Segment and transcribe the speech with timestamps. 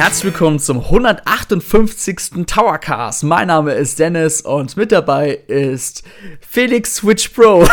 [0.00, 2.46] Herzlich willkommen zum 158.
[2.46, 3.22] Towercast.
[3.22, 6.04] Mein Name ist Dennis und mit dabei ist
[6.40, 7.66] Felix Switch Pro.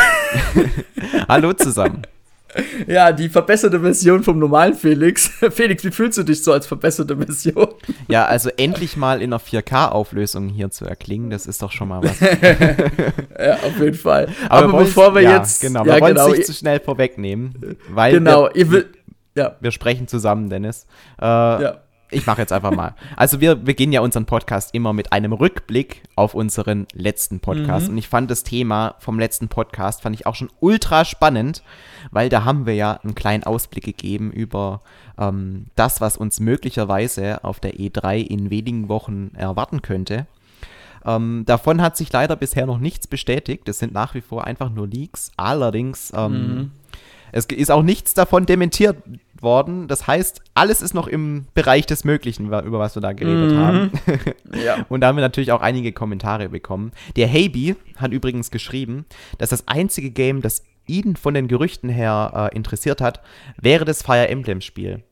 [1.29, 2.01] Hallo zusammen.
[2.85, 5.29] Ja, die verbesserte Version vom normalen Felix.
[5.51, 7.69] Felix, wie fühlst du dich so als verbesserte Version?
[8.09, 12.03] Ja, also endlich mal in einer 4K-Auflösung hier zu erklingen, das ist doch schon mal
[12.03, 12.19] was.
[13.39, 14.27] ja, auf jeden Fall.
[14.49, 15.61] Aber, Aber bevor wir ja, jetzt.
[15.61, 18.11] Genau, wir ja, wollen es genau, nicht zu schnell vorwegnehmen, weil.
[18.11, 18.93] Genau, wir, ihr will,
[19.33, 19.55] ja.
[19.61, 20.87] wir sprechen zusammen, Dennis.
[21.21, 21.77] Äh, ja
[22.09, 22.95] ich mache jetzt einfach mal.
[23.15, 27.87] Also wir beginnen ja unseren Podcast immer mit einem Rückblick auf unseren letzten Podcast.
[27.87, 27.93] Mhm.
[27.93, 31.63] Und ich fand das Thema vom letzten Podcast, fand ich auch schon ultra spannend,
[32.11, 34.81] weil da haben wir ja einen kleinen Ausblick gegeben über
[35.17, 40.27] ähm, das, was uns möglicherweise auf der E3 in wenigen Wochen erwarten könnte.
[41.05, 43.67] Ähm, davon hat sich leider bisher noch nichts bestätigt.
[43.69, 45.31] Es sind nach wie vor einfach nur Leaks.
[45.37, 46.71] Allerdings ähm, mhm.
[47.31, 48.97] Es ist auch nichts davon dementiert
[49.41, 49.87] worden.
[49.87, 53.57] Das heißt, alles ist noch im Bereich des Möglichen, über was wir da geredet mhm.
[53.57, 53.91] haben.
[54.65, 54.85] ja.
[54.89, 56.91] Und da haben wir natürlich auch einige Kommentare bekommen.
[57.15, 59.05] Der Heybi hat übrigens geschrieben,
[59.37, 63.21] dass das einzige Game, das ihn von den Gerüchten her äh, interessiert hat,
[63.61, 65.03] wäre das Fire Emblem Spiel.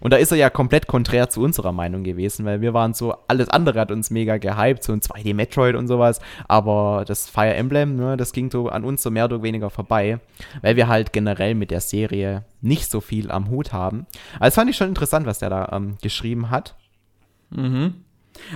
[0.00, 3.14] Und da ist er ja komplett konträr zu unserer Meinung gewesen, weil wir waren so,
[3.28, 7.96] alles andere hat uns mega gehypt, so ein 2D-Metroid und sowas, aber das Fire Emblem,
[7.96, 10.20] ne, das ging so an uns so mehr oder weniger vorbei,
[10.62, 14.06] weil wir halt generell mit der Serie nicht so viel am Hut haben.
[14.40, 16.74] Also fand ich schon interessant, was der da ähm, geschrieben hat.
[17.50, 18.03] Mhm.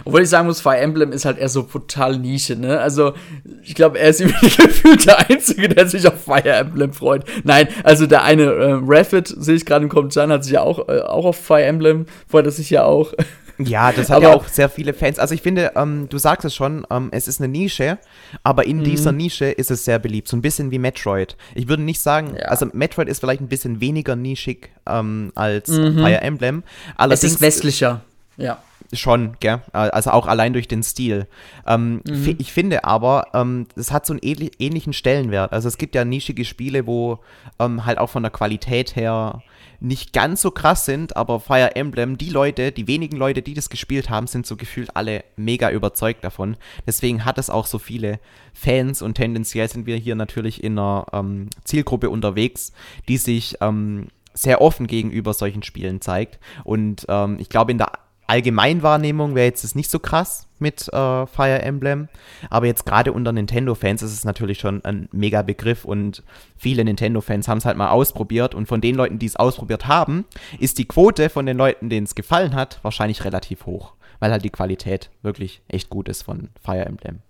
[0.05, 2.81] Obwohl ich sagen muss, Fire Emblem ist halt eher so total Nische, ne?
[2.81, 3.15] Also,
[3.63, 7.25] ich glaube, er ist gefühlt der Einzige, der sich auf Fire Emblem freut.
[7.45, 10.89] Nein, also der eine, äh, Rapid, sehe ich gerade im Kommentar, hat sich ja auch,
[10.89, 13.13] äh, auch auf Fire Emblem, freut er sich ja auch.
[13.59, 15.19] Ja, das hat aber, ja auch sehr viele Fans.
[15.19, 17.99] Also ich finde, ähm, du sagst es schon, ähm, es ist eine Nische,
[18.45, 18.85] aber in mhm.
[18.85, 20.29] dieser Nische ist es sehr beliebt.
[20.29, 21.37] So ein bisschen wie Metroid.
[21.57, 22.45] Ich würde nicht sagen, ja.
[22.45, 25.95] also Metroid ist vielleicht ein bisschen weniger nischig ähm, als mhm.
[25.95, 26.63] Fire Emblem.
[26.97, 28.03] Allerdings, es ist westlicher,
[28.37, 28.63] ja.
[28.95, 29.61] Schon, gell?
[29.73, 31.27] Also auch allein durch den Stil.
[31.67, 32.37] Ähm, mhm.
[32.39, 35.53] Ich finde aber, ähm, es hat so einen ähnlichen Stellenwert.
[35.53, 37.19] Also es gibt ja nischige Spiele, wo
[37.59, 39.43] ähm, halt auch von der Qualität her
[39.81, 43.69] nicht ganz so krass sind, aber Fire Emblem, die Leute, die wenigen Leute, die das
[43.69, 46.57] gespielt haben, sind so gefühlt alle mega überzeugt davon.
[46.87, 48.19] Deswegen hat es auch so viele
[48.55, 52.73] Fans und tendenziell sind wir hier natürlich in einer ähm, Zielgruppe unterwegs,
[53.07, 56.39] die sich ähm, sehr offen gegenüber solchen Spielen zeigt.
[56.65, 57.93] Und ähm, ich glaube, in der
[58.29, 62.09] Allgemeinwahrnehmung wäre jetzt das nicht so krass mit äh, Fire Emblem,
[62.51, 66.23] aber jetzt gerade unter Nintendo-Fans ist es natürlich schon ein mega Begriff und
[66.59, 70.27] viele Nintendo-Fans haben es halt mal ausprobiert und von den Leuten, die es ausprobiert haben,
[70.61, 74.45] ist die Quote von den Leuten, denen es gefallen hat, wahrscheinlich relativ hoch, weil halt
[74.45, 77.21] die Qualität wirklich echt gut ist von Fire Emblem.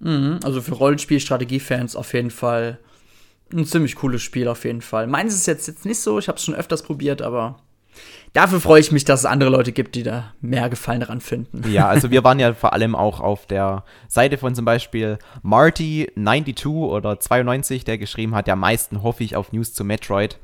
[0.00, 2.78] Mhm, also für Rollenspiel-Strategie-Fans auf jeden Fall
[3.52, 5.06] ein ziemlich cooles Spiel auf jeden Fall.
[5.06, 7.58] Meins ist jetzt, jetzt nicht so, ich habe es schon öfters probiert, aber
[8.32, 11.62] dafür freue ich mich, dass es andere Leute gibt, die da mehr Gefallen daran finden.
[11.70, 16.66] Ja, also wir waren ja vor allem auch auf der Seite von zum Beispiel Marty92
[16.66, 20.38] oder 92, der geschrieben hat, der meisten hoffe ich auf News zu Metroid.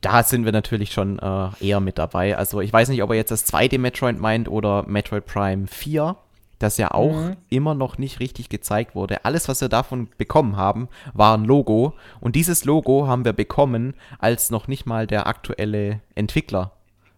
[0.00, 2.36] Da sind wir natürlich schon äh, eher mit dabei.
[2.36, 6.16] Also ich weiß nicht, ob er jetzt das zweite Metroid meint oder Metroid Prime 4
[6.58, 7.36] das ja auch mhm.
[7.50, 9.24] immer noch nicht richtig gezeigt wurde.
[9.24, 11.94] Alles, was wir davon bekommen haben, war ein Logo.
[12.20, 16.72] Und dieses Logo haben wir bekommen, als noch nicht mal der aktuelle Entwickler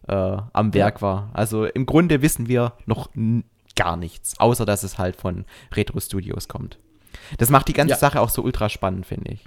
[0.09, 1.31] äh, am Werk war.
[1.33, 3.11] Also im Grunde wissen wir noch
[3.75, 6.79] gar nichts, außer dass es halt von Retro Studios kommt.
[7.39, 7.99] Das macht die ganze ja.
[7.99, 9.45] Sache auch so ultra spannend, finde ich.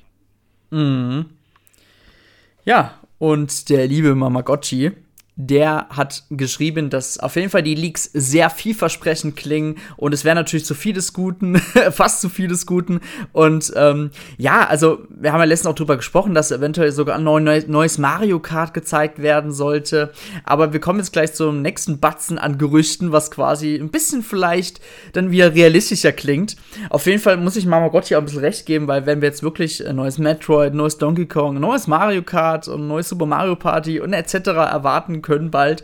[0.71, 1.25] Mhm.
[2.65, 4.91] Ja, und der liebe Mamagotchi,
[5.41, 10.35] der hat geschrieben, dass auf jeden Fall die Leaks sehr vielversprechend klingen und es wäre
[10.35, 11.55] natürlich zu vieles Guten,
[11.91, 12.99] fast zu vieles Guten.
[13.31, 17.23] Und ähm, ja, also wir haben ja letztens auch drüber gesprochen, dass eventuell sogar ein
[17.23, 20.11] neues Mario Kart gezeigt werden sollte.
[20.43, 24.81] Aber wir kommen jetzt gleich zum nächsten Batzen an Gerüchten, was quasi ein bisschen vielleicht
[25.13, 26.57] dann wieder realistischer klingt.
[26.89, 29.21] Auf jeden Fall muss ich Mama Gott hier auch ein bisschen recht geben, weil wenn
[29.21, 33.07] wir jetzt wirklich ein neues Metroid, neues Donkey Kong, ein neues Mario Kart und neues
[33.07, 34.33] Super Mario Party und etc.
[34.49, 35.83] erwarten können, können bald.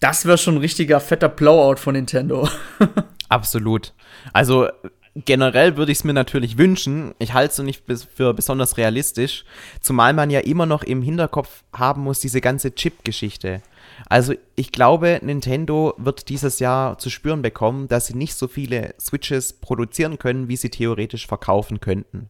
[0.00, 2.48] Das wäre schon ein richtiger fetter Blowout von Nintendo.
[3.28, 3.92] Absolut.
[4.32, 4.68] Also
[5.14, 7.14] generell würde ich es mir natürlich wünschen.
[7.18, 7.82] Ich halte es so nicht
[8.14, 9.44] für besonders realistisch,
[9.80, 13.62] zumal man ja immer noch im Hinterkopf haben muss, diese ganze Chip-Geschichte.
[14.08, 18.94] Also ich glaube, Nintendo wird dieses Jahr zu spüren bekommen, dass sie nicht so viele
[19.00, 22.28] Switches produzieren können, wie sie theoretisch verkaufen könnten.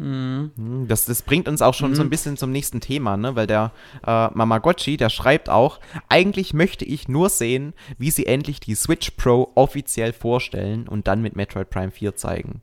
[0.00, 0.86] Mhm.
[0.88, 1.94] Das, das bringt uns auch schon mhm.
[1.94, 2.10] so ein mhm.
[2.10, 3.36] bisschen zum nächsten Thema, ne?
[3.36, 3.72] weil der
[4.06, 9.10] äh, Mamagotchi, der schreibt auch, eigentlich möchte ich nur sehen, wie sie endlich die Switch
[9.12, 12.62] Pro offiziell vorstellen und dann mit Metroid Prime 4 zeigen.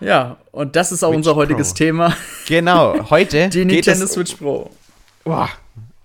[0.00, 1.76] Ja, und das ist auch Switch unser heutiges Pro.
[1.76, 2.16] Thema.
[2.46, 4.70] Genau, heute die Nintendo Switch Pro.
[5.24, 5.50] Boah,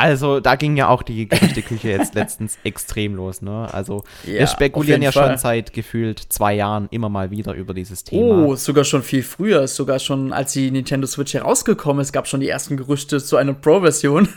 [0.01, 3.71] Also da ging ja auch die Gerüchteküche jetzt letztens extrem los, ne?
[3.71, 5.29] Also ja, wir spekulieren ja Fall.
[5.29, 8.47] schon seit gefühlt zwei Jahren immer mal wieder über dieses Thema.
[8.47, 12.39] Oh, sogar schon viel früher, sogar schon als die Nintendo Switch herausgekommen ist, gab schon
[12.39, 14.27] die ersten Gerüchte zu einer Pro-Version.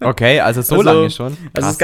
[0.00, 1.36] Okay, also so also, lange schon.
[1.54, 1.78] Also es,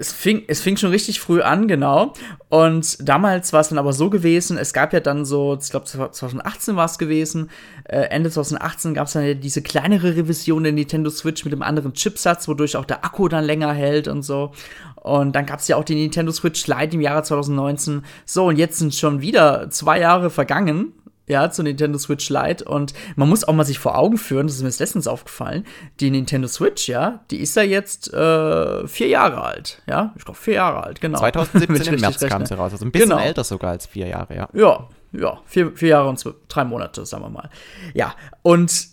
[0.00, 2.14] es, fing, es fing schon richtig früh an, genau.
[2.48, 5.84] Und damals war es dann aber so gewesen, es gab ja dann so, ich glaube
[5.84, 7.50] 2018 war es gewesen,
[7.84, 11.62] äh, Ende 2018 gab es dann ja diese kleinere Revision der Nintendo Switch mit dem
[11.62, 14.52] anderen Chipsatz, wodurch auch der Akku dann länger hält und so.
[14.96, 18.02] Und dann gab es ja auch die Nintendo Switch Lite im Jahre 2019.
[18.24, 20.92] So, und jetzt sind schon wieder zwei Jahre vergangen
[21.30, 22.64] ja, zur Nintendo Switch Lite.
[22.64, 25.64] Und man muss auch mal sich vor Augen führen, das ist mir jetzt letztens aufgefallen,
[26.00, 29.82] die Nintendo Switch, ja, die ist ja jetzt äh, vier Jahre alt.
[29.88, 31.18] Ja, ich glaube vier Jahre alt, genau.
[31.20, 33.22] 2017 im März kam sie raus, also ein bisschen genau.
[33.22, 34.48] älter sogar als vier Jahre, ja.
[34.52, 37.50] Ja, ja, vier, vier Jahre und zwei, drei Monate, sagen wir mal.
[37.94, 38.88] Ja, und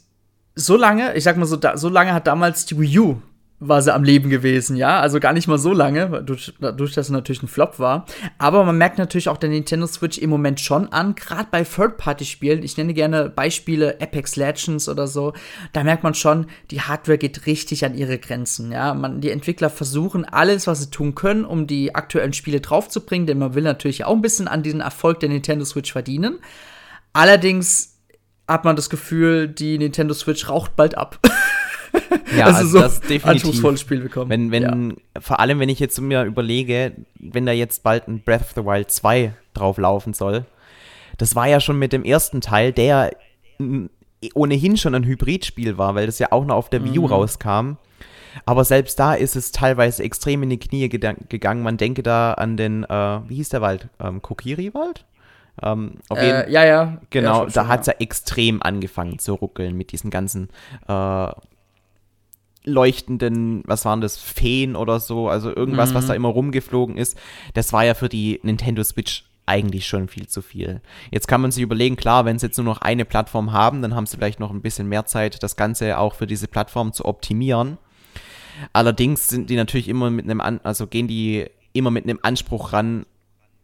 [0.56, 3.22] so lange, ich sag mal so, da, so lange hat damals die Wii U
[3.59, 5.00] war sie am Leben gewesen, ja.
[5.00, 8.06] Also gar nicht mal so lange, durch, dadurch, dass es natürlich ein Flop war.
[8.38, 12.62] Aber man merkt natürlich auch der Nintendo Switch im Moment schon an, gerade bei Third-Party-Spielen.
[12.62, 15.33] Ich nenne gerne Beispiele Apex Legends oder so.
[15.74, 18.94] Da merkt man schon, die Hardware geht richtig an ihre Grenzen, ja.
[18.94, 23.39] Man, die Entwickler versuchen alles, was sie tun können, um die aktuellen Spiele draufzubringen, denn
[23.39, 26.38] man will natürlich auch ein bisschen an diesen Erfolg der Nintendo Switch verdienen.
[27.12, 27.98] Allerdings
[28.48, 31.19] hat man das Gefühl, die Nintendo Switch raucht bald ab.
[32.36, 33.26] Ja, also, also so das definitiv.
[33.26, 34.30] anspruchsvolles Spiel bekommen.
[34.30, 35.22] Wenn, wenn, ja.
[35.22, 38.66] Vor allem, wenn ich jetzt mir überlege, wenn da jetzt bald ein Breath of the
[38.66, 40.46] Wild 2 drauf laufen soll.
[41.18, 43.12] Das war ja schon mit dem ersten Teil, der
[44.34, 47.14] ohnehin schon ein Hybridspiel war, weil das ja auch noch auf der Wii U mhm.
[47.14, 47.78] rauskam.
[48.46, 51.64] Aber selbst da ist es teilweise extrem in die Knie gegangen.
[51.64, 53.90] Man denke da an den, äh, wie hieß der Wald?
[54.00, 55.06] Ähm, Kokiri-Wald?
[55.64, 56.98] Ähm, äh, ja, ja.
[57.10, 60.50] Genau, ja, da hat es ja extrem angefangen zu ruckeln mit diesen ganzen
[60.88, 61.30] äh,
[62.68, 65.96] leuchtenden, was waren das, Feen oder so, also irgendwas, mhm.
[65.96, 67.18] was da immer rumgeflogen ist.
[67.54, 70.81] Das war ja für die Nintendo Switch eigentlich schon viel zu viel.
[71.10, 73.96] Jetzt kann man sich überlegen, klar, wenn sie jetzt nur noch eine Plattform haben, dann
[73.96, 77.06] haben sie vielleicht noch ein bisschen mehr Zeit, das Ganze auch für diese Plattform zu
[77.06, 77.78] optimieren.
[78.74, 82.74] Allerdings sind die natürlich immer mit einem, An also gehen die immer mit einem Anspruch
[82.74, 83.06] ran,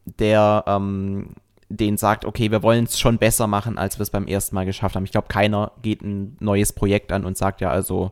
[0.06, 1.36] der ähm,
[1.70, 4.66] den sagt, okay, wir wollen es schon besser machen, als wir es beim ersten Mal
[4.66, 5.06] geschafft haben.
[5.06, 8.12] Ich glaube, keiner geht ein neues Projekt an und sagt ja also,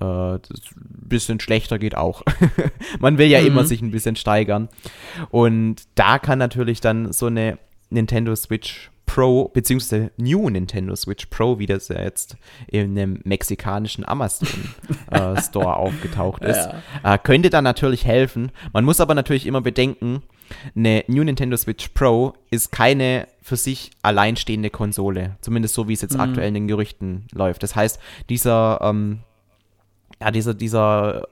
[0.00, 0.38] äh,
[0.84, 2.22] bisschen schlechter geht auch.
[3.00, 3.46] Man will ja mhm.
[3.48, 4.68] immer sich ein bisschen steigern.
[5.30, 7.58] Und da kann natürlich dann so eine
[7.90, 12.36] Nintendo Switch Pro, beziehungsweise New Nintendo Switch Pro, wie das ja jetzt
[12.68, 14.48] in einem mexikanischen Amazon
[15.10, 16.70] äh, Store aufgetaucht ist,
[17.04, 17.14] ja.
[17.14, 18.52] äh, könnte dann natürlich helfen.
[18.72, 20.22] Man muss aber natürlich immer bedenken,
[20.74, 25.36] eine New Nintendo Switch Pro ist keine für sich alleinstehende Konsole.
[25.40, 26.20] Zumindest so, wie es jetzt mhm.
[26.20, 27.62] aktuell in den Gerüchten läuft.
[27.62, 27.98] Das heißt,
[28.30, 29.20] dieser ähm,
[30.22, 31.26] ja, dieser, dieser,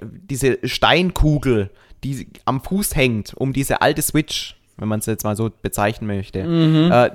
[0.00, 1.70] diese Steinkugel,
[2.02, 6.06] die am Fuß hängt, um diese alte Switch, wenn man es jetzt mal so bezeichnen
[6.06, 6.90] möchte, mhm.
[6.90, 7.10] äh,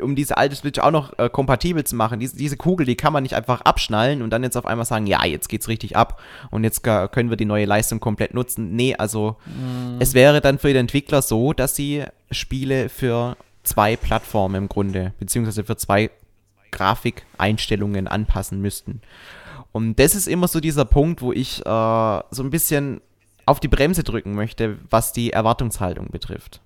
[0.00, 2.20] um diese alte Switch auch noch äh, kompatibel zu machen.
[2.20, 5.08] Diese, diese Kugel, die kann man nicht einfach abschnallen und dann jetzt auf einmal sagen,
[5.08, 8.76] ja, jetzt geht's richtig ab und jetzt können wir die neue Leistung komplett nutzen.
[8.76, 9.96] Nee, also mhm.
[9.98, 15.14] es wäre dann für den Entwickler so, dass sie Spiele für zwei Plattformen im Grunde,
[15.18, 16.10] beziehungsweise für zwei
[16.70, 19.00] Grafikeinstellungen anpassen müssten.
[19.76, 23.02] Und das ist immer so dieser Punkt, wo ich äh, so ein bisschen
[23.44, 26.62] auf die Bremse drücken möchte, was die Erwartungshaltung betrifft.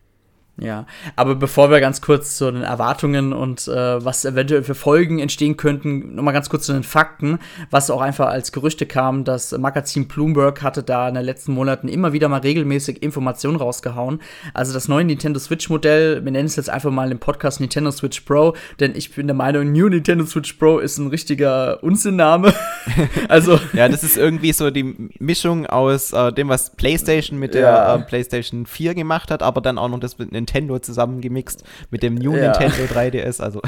[0.58, 0.84] Ja,
[1.16, 5.56] aber bevor wir ganz kurz zu den Erwartungen und äh, was eventuell für Folgen entstehen
[5.56, 7.38] könnten, nochmal ganz kurz zu den Fakten,
[7.70, 11.88] was auch einfach als Gerüchte kam, das Magazin Bloomberg hatte da in den letzten Monaten
[11.88, 14.20] immer wieder mal regelmäßig Informationen rausgehauen.
[14.52, 17.90] Also das neue Nintendo Switch Modell, wir nennen es jetzt einfach mal im Podcast Nintendo
[17.90, 22.52] Switch Pro, denn ich bin der Meinung, New Nintendo Switch Pro ist ein richtiger Unsinnname.
[23.28, 27.60] also ja, das ist irgendwie so die Mischung aus äh, dem, was PlayStation mit ja.
[27.60, 32.02] der äh, PlayStation 4 gemacht hat, aber dann auch noch das mit Nintendo zusammengemixt mit
[32.02, 32.50] dem New ja.
[32.50, 33.40] Nintendo 3DS.
[33.40, 33.60] Also,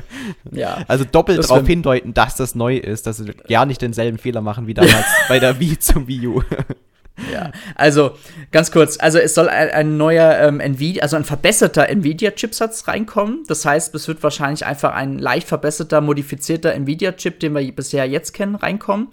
[0.52, 0.78] ja.
[0.86, 4.66] also doppelt darauf hindeuten, dass das neu ist, dass sie ja nicht denselben Fehler machen
[4.66, 6.42] wie damals bei der Wii zum Wii U.
[7.32, 8.12] Ja, also
[8.52, 13.42] ganz kurz, also es soll ein, ein neuer ähm, Nvidia, also ein verbesserter Nvidia-Chipsatz reinkommen.
[13.48, 18.34] Das heißt, es wird wahrscheinlich einfach ein leicht verbesserter, modifizierter Nvidia-Chip, den wir bisher jetzt
[18.34, 19.08] kennen, reinkommen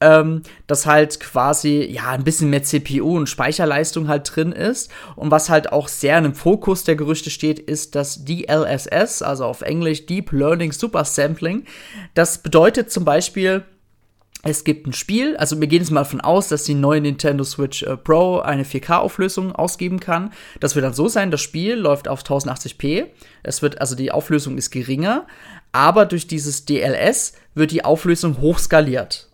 [0.00, 4.90] ähm, dass halt quasi ja ein bisschen mehr CPU und Speicherleistung halt drin ist.
[5.16, 9.60] Und was halt auch sehr im Fokus der Gerüchte steht, ist das DLSS, also auf
[9.62, 11.64] Englisch Deep Learning Super Sampling.
[12.14, 13.64] Das bedeutet zum Beispiel,
[14.42, 17.44] es gibt ein Spiel, also wir gehen jetzt mal davon aus, dass die neue Nintendo
[17.44, 20.32] Switch äh, Pro eine 4K-Auflösung ausgeben kann.
[20.60, 23.08] Das wird dann so sein, das Spiel läuft auf 1080p.
[23.42, 25.26] Es wird, also die Auflösung ist geringer,
[25.72, 29.29] aber durch dieses DLS wird die Auflösung hochskaliert.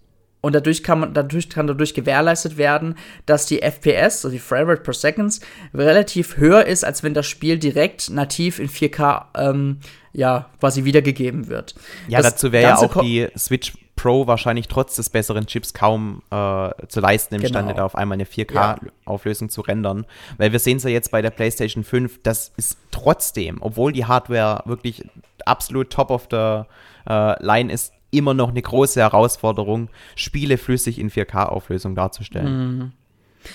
[0.47, 2.95] Und dadurch kann man, dadurch kann dadurch gewährleistet werden,
[3.27, 5.41] dass die FPS, also die Frame Rate per Seconds,
[5.75, 9.81] relativ höher ist, als wenn das Spiel direkt nativ in 4K ähm,
[10.13, 11.75] ja, quasi wiedergegeben wird.
[12.07, 16.23] Ja, das dazu wäre ja auch die Switch Pro wahrscheinlich trotz des besseren Chips kaum
[16.31, 17.79] äh, zu leisten imstande, genau.
[17.79, 19.53] da auf einmal eine 4K-Auflösung ja.
[19.53, 20.07] zu rendern.
[20.39, 24.05] Weil wir sehen es ja jetzt bei der PlayStation 5, das ist trotzdem, obwohl die
[24.05, 25.03] Hardware wirklich
[25.45, 26.63] absolut top of the
[27.11, 32.79] äh, line ist, immer noch eine große Herausforderung, Spiele flüssig in 4K-Auflösung darzustellen.
[32.79, 32.93] Mhm.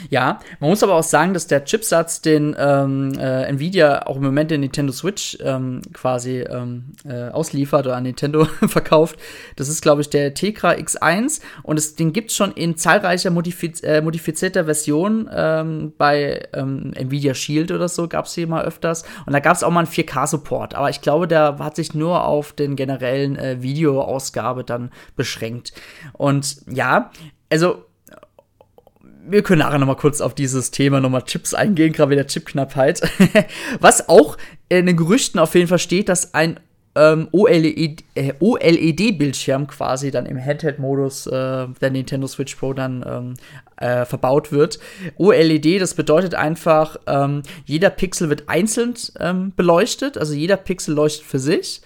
[0.10, 4.24] Ja, man muss aber auch sagen, dass der Chipsatz, den ähm, äh, Nvidia auch im
[4.24, 9.18] Moment in Nintendo Switch ähm, quasi ähm, äh, ausliefert oder an Nintendo verkauft,
[9.56, 13.30] das ist, glaube ich, der Tegra X1 und es, den gibt es schon in zahlreicher
[13.32, 18.64] modifiz äh, modifizierter Version ähm, bei ähm, Nvidia Shield oder so, gab es hier mal
[18.64, 19.04] öfters.
[19.26, 22.26] Und da gab es auch mal einen 4K-Support, aber ich glaube, der hat sich nur
[22.26, 25.74] auf den generellen äh, Videoausgabe dann beschränkt.
[26.14, 27.12] Und ja,
[27.50, 27.86] also
[29.32, 32.28] wir können nachher noch mal kurz auf dieses Thema nochmal Chips eingehen, gerade mit der
[32.28, 33.02] Chipknappheit.
[33.80, 34.38] Was auch
[34.70, 36.60] in den Gerüchten auf jeden Fall steht, dass ein
[36.96, 43.34] ähm, OLED-Bildschirm äh, OLED quasi dann im Handheld-Modus äh, der Nintendo Switch Pro dann ähm,
[43.78, 44.80] äh, verbaut wird.
[45.18, 51.26] OLED, das bedeutet einfach, ähm, jeder Pixel wird einzeln ähm, beleuchtet, also jeder Pixel leuchtet
[51.26, 51.82] für sich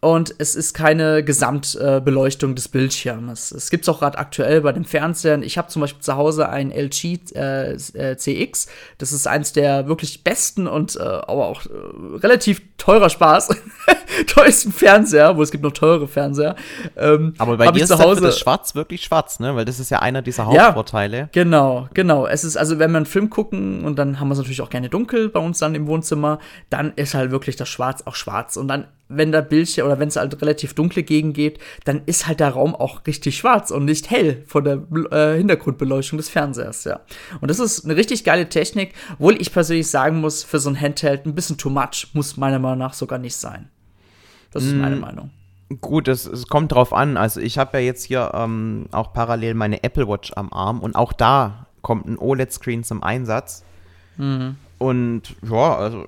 [0.00, 3.50] und es ist keine Gesamtbeleuchtung äh, des Bildschirms.
[3.50, 5.42] Es gibt es auch gerade aktuell bei den Fernsehern.
[5.42, 8.68] Ich habe zum Beispiel zu Hause ein LG äh, äh CX.
[8.98, 13.48] Das ist eins der wirklich besten und äh, aber auch äh, relativ teurer Spaß.
[14.26, 16.56] teuersten Fernseher, wo es gibt noch teure Fernseher.
[16.96, 19.54] Ähm, aber bei dir ist zu Hause das Schwarz wirklich schwarz, ne?
[19.56, 21.18] Weil das ist ja einer dieser Hauptvorteile.
[21.18, 22.26] Ja, genau, genau.
[22.26, 24.70] Es ist also, wenn wir einen Film gucken und dann haben wir es natürlich auch
[24.70, 26.38] gerne dunkel bei uns dann im Wohnzimmer,
[26.70, 30.08] dann ist halt wirklich das Schwarz auch schwarz und dann wenn der Bildschirm oder wenn
[30.08, 33.84] es halt relativ dunkle Gegend geht, dann ist halt der Raum auch richtig schwarz und
[33.84, 37.00] nicht hell von der äh, Hintergrundbeleuchtung des Fernsehers, ja.
[37.40, 40.80] Und das ist eine richtig geile Technik, obwohl ich persönlich sagen muss, für so ein
[40.80, 43.68] Handheld ein bisschen too much muss meiner Meinung nach sogar nicht sein.
[44.50, 45.00] Das ist meine mm.
[45.00, 45.30] Meinung.
[45.82, 47.18] Gut, es, es, kommt drauf an.
[47.18, 50.96] Also ich habe ja jetzt hier ähm, auch parallel meine Apple Watch am Arm und
[50.96, 53.64] auch da kommt ein OLED-Screen zum Einsatz.
[54.16, 54.56] Mhm.
[54.78, 56.06] Und ja, also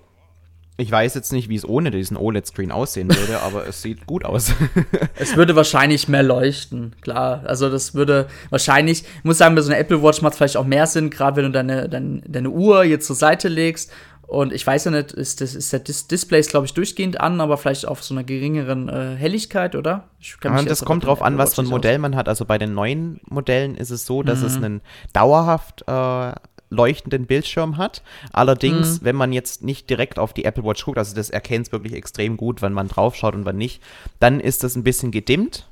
[0.81, 4.25] ich weiß jetzt nicht, wie es ohne diesen OLED-Screen aussehen würde, aber es sieht gut
[4.25, 4.53] aus.
[5.17, 7.43] es würde wahrscheinlich mehr leuchten, klar.
[7.47, 10.57] Also das würde wahrscheinlich, ich muss sagen, bei so einer Apple Watch macht es vielleicht
[10.57, 13.93] auch mehr Sinn, gerade wenn du deine, deine, deine Uhr jetzt zur Seite legst.
[14.31, 17.41] Und ich weiß ja nicht, ist, das, ist der Dis Display, glaube ich, durchgehend an,
[17.41, 20.05] aber vielleicht auf so einer geringeren äh, Helligkeit, oder?
[20.45, 22.29] Ja, das kommt drauf an, was für ein Modell man hat.
[22.29, 24.47] Also bei den neuen Modellen ist es so, dass mhm.
[24.47, 24.81] es einen
[25.13, 26.33] dauerhaft äh,
[26.71, 28.03] leuchtenden Bildschirm hat.
[28.33, 29.05] Allerdings, mhm.
[29.05, 31.95] wenn man jetzt nicht direkt auf die Apple Watch guckt, also das erkennt es wirklich
[31.95, 33.83] extrem gut, wenn man drauf schaut und wann nicht,
[34.21, 35.67] dann ist das ein bisschen gedimmt.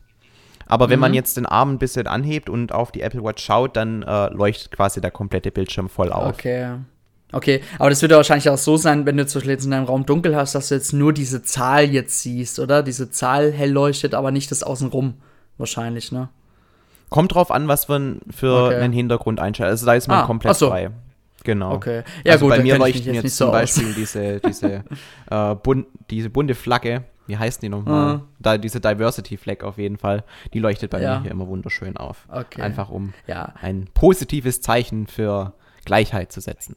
[0.67, 1.17] Aber wenn man mhm.
[1.17, 4.73] jetzt den Arm ein bisschen anhebt und auf die Apple Watch schaut, dann äh, leuchtet
[4.73, 6.35] quasi der komplette Bildschirm voll auf.
[6.35, 6.77] Okay.
[7.31, 9.71] Okay, aber das wird ja wahrscheinlich auch so sein, wenn du zum Beispiel jetzt in
[9.71, 12.83] deinem Raum dunkel hast, dass du jetzt nur diese Zahl jetzt siehst, oder?
[12.83, 15.15] Diese Zahl hell leuchtet, aber nicht das Außenrum.
[15.59, 16.31] Wahrscheinlich, ne?
[17.11, 18.77] Kommt drauf an, was man für okay.
[18.77, 19.73] einen Hintergrund einschaltet.
[19.73, 20.69] Also da ist man ah, komplett so.
[20.69, 20.91] frei.
[21.45, 21.73] Genau.
[21.73, 22.03] Okay.
[22.25, 24.85] Ja, also gut, bei mir leuchten jetzt, jetzt zum so Beispiel diese, diese,
[25.31, 27.05] äh, bun diese bunte Flagge.
[27.27, 28.17] Wie heißt die nochmal?
[28.17, 28.23] Mhm.
[28.39, 30.25] Da, diese Diversity Flag auf jeden Fall.
[30.55, 31.17] Die leuchtet bei ja.
[31.17, 32.27] mir hier immer wunderschön auf.
[32.31, 32.63] Okay.
[32.63, 33.53] Einfach um ja.
[33.61, 35.53] ein positives Zeichen für
[35.85, 36.77] Gleichheit zu setzen.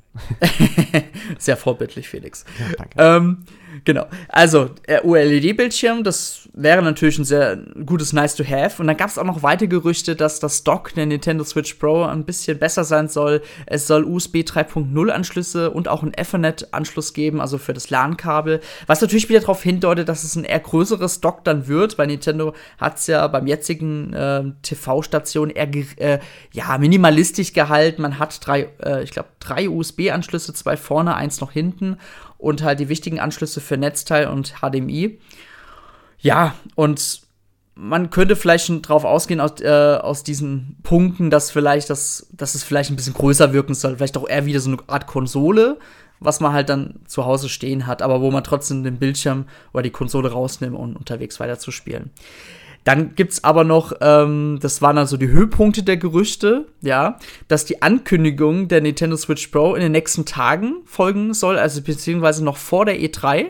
[1.38, 2.46] Sehr vorbildlich, Felix.
[2.60, 2.96] Ja, danke.
[2.98, 3.46] Ähm,
[3.86, 4.06] genau.
[4.30, 4.70] Also,
[5.04, 8.82] OLED-Bildschirm, das wäre natürlich ein sehr gutes Nice to have.
[8.82, 12.04] Und dann gab es auch noch weitere Gerüchte, dass das Dock der Nintendo Switch Pro
[12.04, 13.42] ein bisschen besser sein soll.
[13.66, 18.62] Es soll USB 3.0 Anschlüsse und auch einen Ethernet-Anschluss geben, also für das LAN-Kabel.
[18.88, 21.98] Was natürlich wieder darauf hindeutet, dass es ein eher größeres Dock dann wird.
[21.98, 26.20] Bei Nintendo hat es ja beim jetzigen äh, TV-Station eher äh,
[26.52, 28.02] ja, minimalistisch gehalten.
[28.02, 31.98] Man hat drei äh, ich glaube, drei USB-Anschlüsse, zwei vorne, eins noch hinten
[32.42, 35.20] und halt die wichtigen Anschlüsse für Netzteil und HDMI.
[36.20, 37.22] Ja, und
[37.76, 42.56] man könnte vielleicht schon drauf ausgehen aus, äh, aus diesen Punkten, dass vielleicht das, dass
[42.56, 45.80] es vielleicht ein bisschen größer wirken soll, vielleicht auch eher wieder so eine Art Konsole,
[46.20, 49.84] was man halt dann zu Hause stehen hat, aber wo man trotzdem den Bildschirm oder
[49.84, 52.12] die Konsole rausnimmt, um unterwegs weiter zu spielen.
[52.84, 57.82] Dann gibt's aber noch, ähm, das waren also die Höhepunkte der Gerüchte, ja, dass die
[57.82, 62.86] Ankündigung der Nintendo Switch Pro in den nächsten Tagen folgen soll, also beziehungsweise noch vor
[62.86, 63.48] der E3.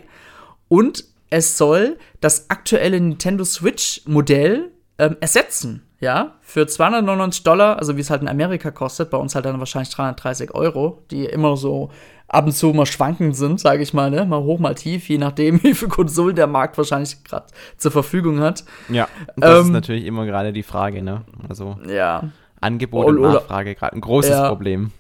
[0.68, 5.84] Und es soll das aktuelle Nintendo Switch Modell ähm, ersetzen.
[6.02, 9.60] ja, für 299 Dollar, also wie es halt in Amerika kostet, bei uns halt dann
[9.60, 11.90] wahrscheinlich 330 Euro, die immer so
[12.32, 14.26] ab und zu mal schwankend sind, sage ich mal, ne?
[14.26, 17.46] mal hoch, mal tief, je nachdem, wie viel Konsolen der Markt wahrscheinlich gerade
[17.78, 18.64] zur Verfügung hat.
[18.90, 21.24] Ja, das ähm, ist natürlich immer gerade die Frage, ne?
[21.48, 22.24] Also ja.
[22.62, 24.48] Angebot und Nachfrage gerade ein großes ja.
[24.48, 24.92] Problem.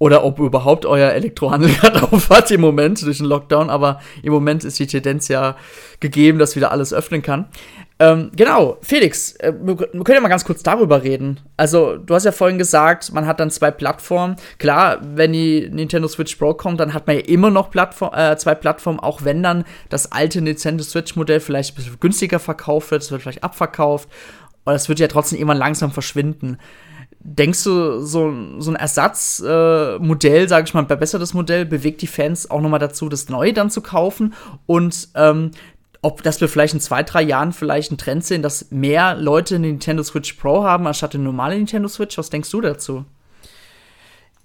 [0.00, 4.32] Oder ob überhaupt euer Elektrohandel gerade auf hat im Moment durch den Lockdown, aber im
[4.32, 5.56] Moment ist die Tendenz ja
[6.00, 7.46] gegeben, dass wieder alles öffnen kann.
[8.00, 11.40] Ähm, genau, Felix, äh, wir, können ja mal ganz kurz darüber reden.
[11.56, 14.36] Also, du hast ja vorhin gesagt, man hat dann zwei Plattformen.
[14.58, 18.36] Klar, wenn die Nintendo Switch Pro kommt, dann hat man ja immer noch Plattform, äh,
[18.36, 23.02] zwei Plattformen, auch wenn dann das alte Nintendo Switch-Modell vielleicht ein bisschen günstiger verkauft wird,
[23.02, 24.08] es wird vielleicht abverkauft.
[24.64, 26.58] Aber es wird ja trotzdem immer langsam verschwinden.
[27.20, 32.06] Denkst du, so, so ein Ersatzmodell, äh, sage ich mal, ein verbessertes Modell, bewegt die
[32.06, 34.34] Fans auch nochmal dazu, das Neue dann zu kaufen?
[34.66, 35.50] Und ähm,
[36.02, 39.56] ob dass wir vielleicht in zwei, drei Jahren vielleicht einen Trend sehen, dass mehr Leute
[39.56, 42.16] eine Nintendo Switch Pro haben, anstatt eine normale Nintendo Switch?
[42.18, 43.04] Was denkst du dazu?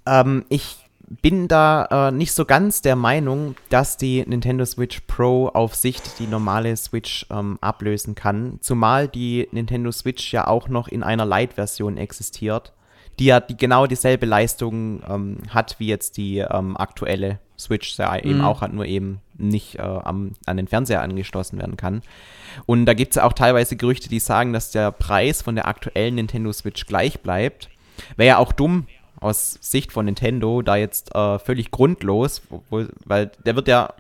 [0.06, 0.78] Ähm, ich
[1.22, 6.20] bin da äh, nicht so ganz der Meinung, dass die Nintendo Switch Pro auf Sicht
[6.20, 8.58] die normale Switch ähm, ablösen kann.
[8.62, 12.74] Zumal die Nintendo Switch ja auch noch in einer Lite-Version existiert,
[13.20, 18.18] die ja die genau dieselbe Leistung ähm, hat wie jetzt die ähm, aktuelle Switch ja
[18.18, 18.46] eben mhm.
[18.46, 22.02] auch hat, nur eben nicht äh, am, an den Fernseher angeschlossen werden kann.
[22.66, 26.16] Und da gibt es auch teilweise Gerüchte, die sagen, dass der Preis von der aktuellen
[26.16, 27.70] Nintendo Switch gleich bleibt.
[28.16, 28.88] Wäre ja auch dumm
[29.20, 33.94] aus Sicht von Nintendo, da jetzt äh, völlig grundlos, wo, weil der wird ja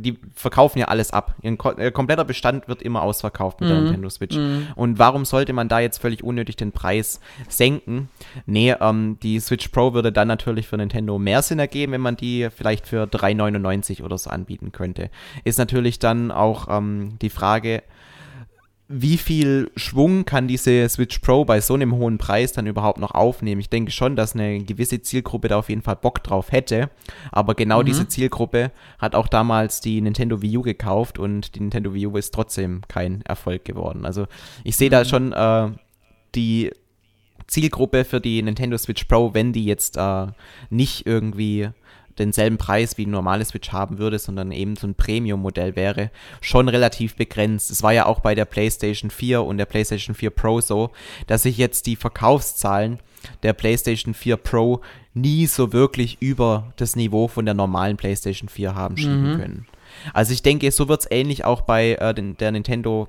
[0.00, 1.34] die verkaufen ja alles ab.
[1.42, 3.72] Ihr kompletter Bestand wird immer ausverkauft mit mhm.
[3.72, 4.36] der Nintendo Switch.
[4.36, 4.68] Mhm.
[4.74, 8.08] Und warum sollte man da jetzt völlig unnötig den Preis senken?
[8.46, 12.16] Nee, ähm, die Switch Pro würde dann natürlich für Nintendo mehr Sinn ergeben, wenn man
[12.16, 15.10] die vielleicht für 3,99 oder so anbieten könnte.
[15.44, 17.82] Ist natürlich dann auch ähm, die Frage,
[18.86, 23.12] wie viel Schwung kann diese Switch Pro bei so einem hohen Preis dann überhaupt noch
[23.12, 23.60] aufnehmen?
[23.60, 26.90] Ich denke schon, dass eine gewisse Zielgruppe da auf jeden Fall Bock drauf hätte.
[27.32, 27.86] Aber genau mhm.
[27.86, 32.16] diese Zielgruppe hat auch damals die Nintendo Wii U gekauft und die Nintendo Wii U
[32.16, 34.04] ist trotzdem kein Erfolg geworden.
[34.04, 34.26] Also
[34.64, 34.92] ich sehe mhm.
[34.92, 35.70] da schon äh,
[36.34, 36.70] die
[37.46, 40.26] Zielgruppe für die Nintendo Switch Pro, wenn die jetzt äh,
[40.68, 41.70] nicht irgendwie
[42.18, 46.68] denselben Preis wie ein normales Switch haben würde, sondern eben so ein Premium-Modell wäre, schon
[46.68, 47.70] relativ begrenzt.
[47.70, 50.90] Es war ja auch bei der PlayStation 4 und der PlayStation 4 Pro so,
[51.26, 52.98] dass sich jetzt die Verkaufszahlen
[53.42, 54.80] der PlayStation 4 Pro
[55.14, 59.36] nie so wirklich über das Niveau von der normalen PlayStation 4 haben schieben mhm.
[59.36, 59.66] können.
[60.12, 63.08] Also ich denke, so wird es ähnlich auch bei äh, den, der Nintendo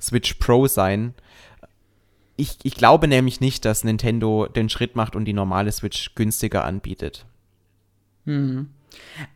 [0.00, 1.14] Switch Pro sein.
[2.36, 6.64] Ich, ich glaube nämlich nicht, dass Nintendo den Schritt macht und die normale Switch günstiger
[6.64, 7.24] anbietet.
[8.26, 8.68] Mhm.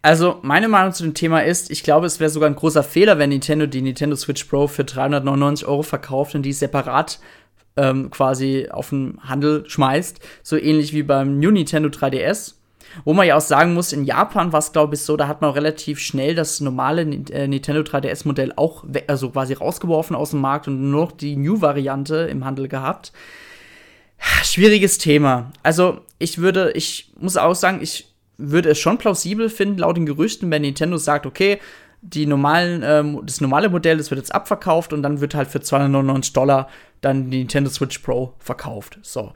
[0.03, 3.19] Also, meine Meinung zu dem Thema ist, ich glaube, es wäre sogar ein großer Fehler,
[3.19, 7.19] wenn Nintendo die Nintendo Switch Pro für 399 Euro verkauft und die separat
[7.77, 10.21] ähm, quasi auf den Handel schmeißt.
[10.43, 12.55] So ähnlich wie beim New Nintendo 3DS.
[13.05, 15.43] Wo man ja auch sagen muss, in Japan war es, glaube ich, so, da hat
[15.43, 20.67] man relativ schnell das normale äh, Nintendo 3DS-Modell auch also quasi rausgeworfen aus dem Markt
[20.67, 23.13] und nur noch die New-Variante im Handel gehabt.
[24.43, 25.53] Schwieriges Thema.
[25.63, 28.10] Also, ich würde, ich muss auch sagen, ich
[28.41, 31.59] würde es schon plausibel finden, laut den Gerüchten, wenn Nintendo sagt, okay,
[32.03, 35.61] die normalen, ähm, das normale Modell, das wird jetzt abverkauft und dann wird halt für
[35.61, 36.69] 299 Dollar
[37.01, 38.99] dann die Nintendo Switch Pro verkauft.
[39.03, 39.33] So.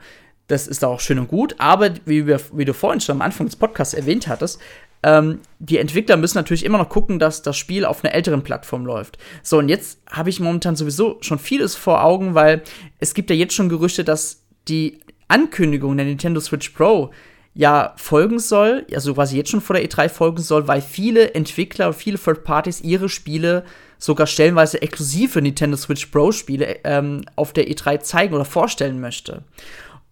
[0.47, 3.47] Das ist auch schön und gut, aber wie, wir, wie du vorhin schon am Anfang
[3.47, 4.59] des Podcasts erwähnt hattest,
[5.01, 8.85] ähm, die Entwickler müssen natürlich immer noch gucken, dass das Spiel auf einer älteren Plattform
[8.85, 9.17] läuft.
[9.41, 12.63] So, und jetzt habe ich momentan sowieso schon vieles vor Augen, weil
[12.99, 17.11] es gibt ja jetzt schon Gerüchte, dass die Ankündigung der Nintendo Switch Pro
[17.55, 21.93] ja folgen soll, also quasi jetzt schon vor der E3 folgen soll, weil viele Entwickler,
[21.93, 23.63] viele Third Parties ihre Spiele
[23.97, 29.41] sogar stellenweise exklusive Nintendo Switch Pro Spiele ähm, auf der E3 zeigen oder vorstellen möchte.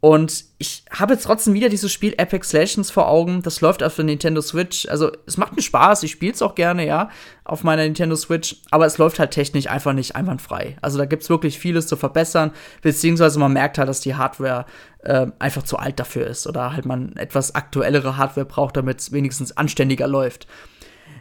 [0.03, 3.41] Und ich habe jetzt trotzdem wieder dieses Spiel Apex Legends vor Augen.
[3.41, 4.85] Das läuft auf der Nintendo Switch.
[4.89, 6.03] Also, es macht mir Spaß.
[6.03, 7.09] Ich spiele es auch gerne, ja,
[7.45, 8.57] auf meiner Nintendo Switch.
[8.69, 10.75] Aber es läuft halt technisch einfach nicht einwandfrei.
[10.81, 12.51] Also, da gibt es wirklich vieles zu verbessern.
[12.81, 14.65] Beziehungsweise man merkt halt, dass die Hardware
[15.03, 16.47] äh, einfach zu alt dafür ist.
[16.47, 20.47] Oder halt man etwas aktuellere Hardware braucht, damit es wenigstens anständiger läuft.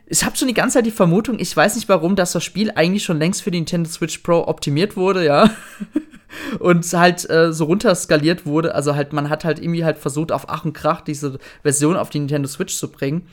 [0.07, 2.71] Ich habe schon die ganze Zeit die Vermutung, ich weiß nicht warum, dass das Spiel
[2.73, 5.51] eigentlich schon längst für die Nintendo Switch Pro optimiert wurde, ja.
[6.59, 8.75] und halt äh, so runterskaliert wurde.
[8.75, 12.11] Also halt, man hat halt irgendwie halt versucht, auf Ach und Krach diese Version auf
[12.11, 13.27] die Nintendo Switch zu bringen.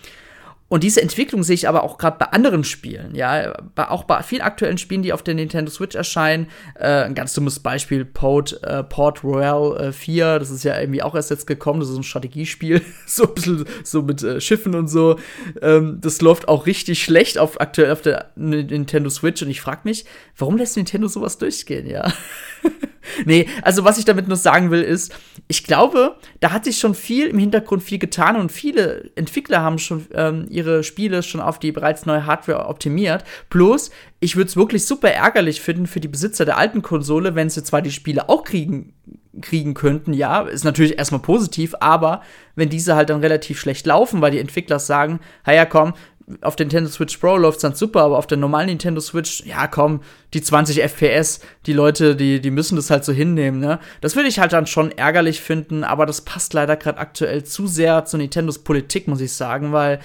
[0.69, 4.21] Und diese Entwicklung sehe ich aber auch gerade bei anderen Spielen, ja, bei, auch bei
[4.21, 6.47] vielen aktuellen Spielen, die auf der Nintendo Switch erscheinen.
[6.75, 11.01] Äh, ein ganz dummes Beispiel, Port, äh, Port Royale äh, 4, das ist ja irgendwie
[11.01, 14.75] auch erst jetzt gekommen, das ist ein Strategiespiel, so ein bisschen so mit äh, Schiffen
[14.75, 15.19] und so.
[15.61, 19.81] Ähm, das läuft auch richtig schlecht auf aktuell auf der Nintendo Switch und ich frage
[19.85, 20.05] mich,
[20.37, 22.13] warum lässt Nintendo sowas durchgehen, ja?
[23.25, 25.13] nee, also was ich damit nur sagen will, ist,
[25.47, 29.79] ich glaube, da hat sich schon viel im Hintergrund viel getan und viele Entwickler haben
[29.79, 33.23] schon ähm, ihre Spiele schon auf die bereits neue Hardware optimiert.
[33.49, 37.49] Bloß, ich würde es wirklich super ärgerlich finden für die Besitzer der alten Konsole, wenn
[37.49, 38.93] sie zwar die Spiele auch kriegen
[39.41, 42.21] kriegen könnten, ja, ist natürlich erstmal positiv, aber
[42.55, 45.93] wenn diese halt dann relativ schlecht laufen, weil die Entwickler sagen, ja komm,
[46.41, 49.43] auf der Nintendo Switch Pro läuft es dann super, aber auf der normalen Nintendo Switch,
[49.45, 50.01] ja komm,
[50.33, 53.79] die 20 FPS, die Leute, die, die müssen das halt so hinnehmen, ne?
[54.01, 57.67] Das würde ich halt dann schon ärgerlich finden, aber das passt leider gerade aktuell zu
[57.67, 59.99] sehr zu Nintendos Politik, muss ich sagen, weil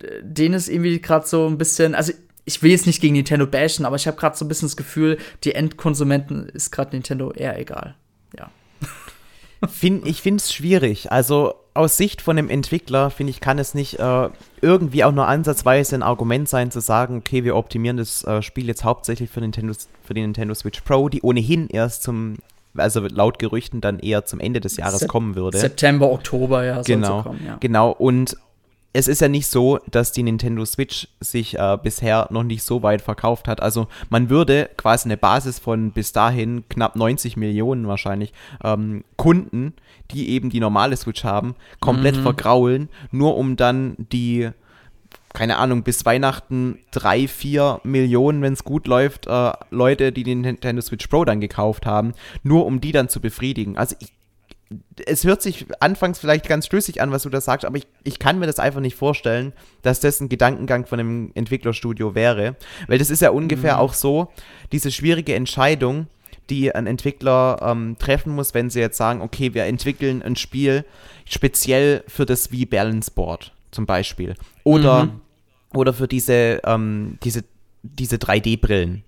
[0.00, 2.12] äh, denen ist irgendwie gerade so ein bisschen, also
[2.44, 4.76] ich will jetzt nicht gegen Nintendo bashen, aber ich habe gerade so ein bisschen das
[4.76, 7.94] Gefühl, die Endkonsumenten ist gerade Nintendo eher egal.
[8.38, 8.50] Ja.
[9.68, 11.10] Find, ich finde es schwierig.
[11.12, 14.28] Also aus Sicht von dem Entwickler, finde ich, kann es nicht äh,
[14.60, 18.68] irgendwie auch nur ansatzweise ein Argument sein, zu sagen, okay, wir optimieren das äh, Spiel
[18.68, 22.36] jetzt hauptsächlich für, Nintendo, für die Nintendo Switch Pro, die ohnehin erst zum,
[22.76, 25.58] also laut Gerüchten dann eher zum Ende des Jahres Sep kommen würde.
[25.58, 26.82] September, Oktober, ja.
[26.82, 27.56] Genau, kommen, ja.
[27.58, 27.90] genau.
[27.90, 28.36] Und
[28.96, 32.84] es ist ja nicht so, dass die Nintendo Switch sich äh, bisher noch nicht so
[32.84, 33.60] weit verkauft hat.
[33.60, 39.74] Also man würde quasi eine Basis von bis dahin knapp 90 Millionen wahrscheinlich ähm, Kunden,
[40.12, 42.22] die eben die normale Switch haben, komplett mhm.
[42.22, 44.50] vergraulen, nur um dann die
[45.32, 50.42] keine Ahnung, bis Weihnachten drei, vier Millionen, wenn es gut läuft, äh, Leute, die den
[50.42, 53.76] Nintendo Switch Pro dann gekauft haben, nur um die dann zu befriedigen.
[53.76, 54.12] Also ich,
[55.06, 58.18] es hört sich anfangs vielleicht ganz schlüssig an, was du da sagst, aber ich, ich
[58.18, 62.56] kann mir das einfach nicht vorstellen, dass das ein Gedankengang von einem Entwicklerstudio wäre.
[62.86, 63.80] Weil das ist ja ungefähr mhm.
[63.80, 64.32] auch so,
[64.72, 66.06] diese schwierige Entscheidung,
[66.50, 70.84] die ein Entwickler ähm, treffen muss, wenn sie jetzt sagen, okay, wir entwickeln ein Spiel
[71.24, 74.34] speziell für das Wii Balance Board zum Beispiel.
[74.62, 75.20] Oder, mhm.
[75.74, 77.44] oder für diese, ähm, diese,
[77.82, 79.04] diese 3D-Brillen.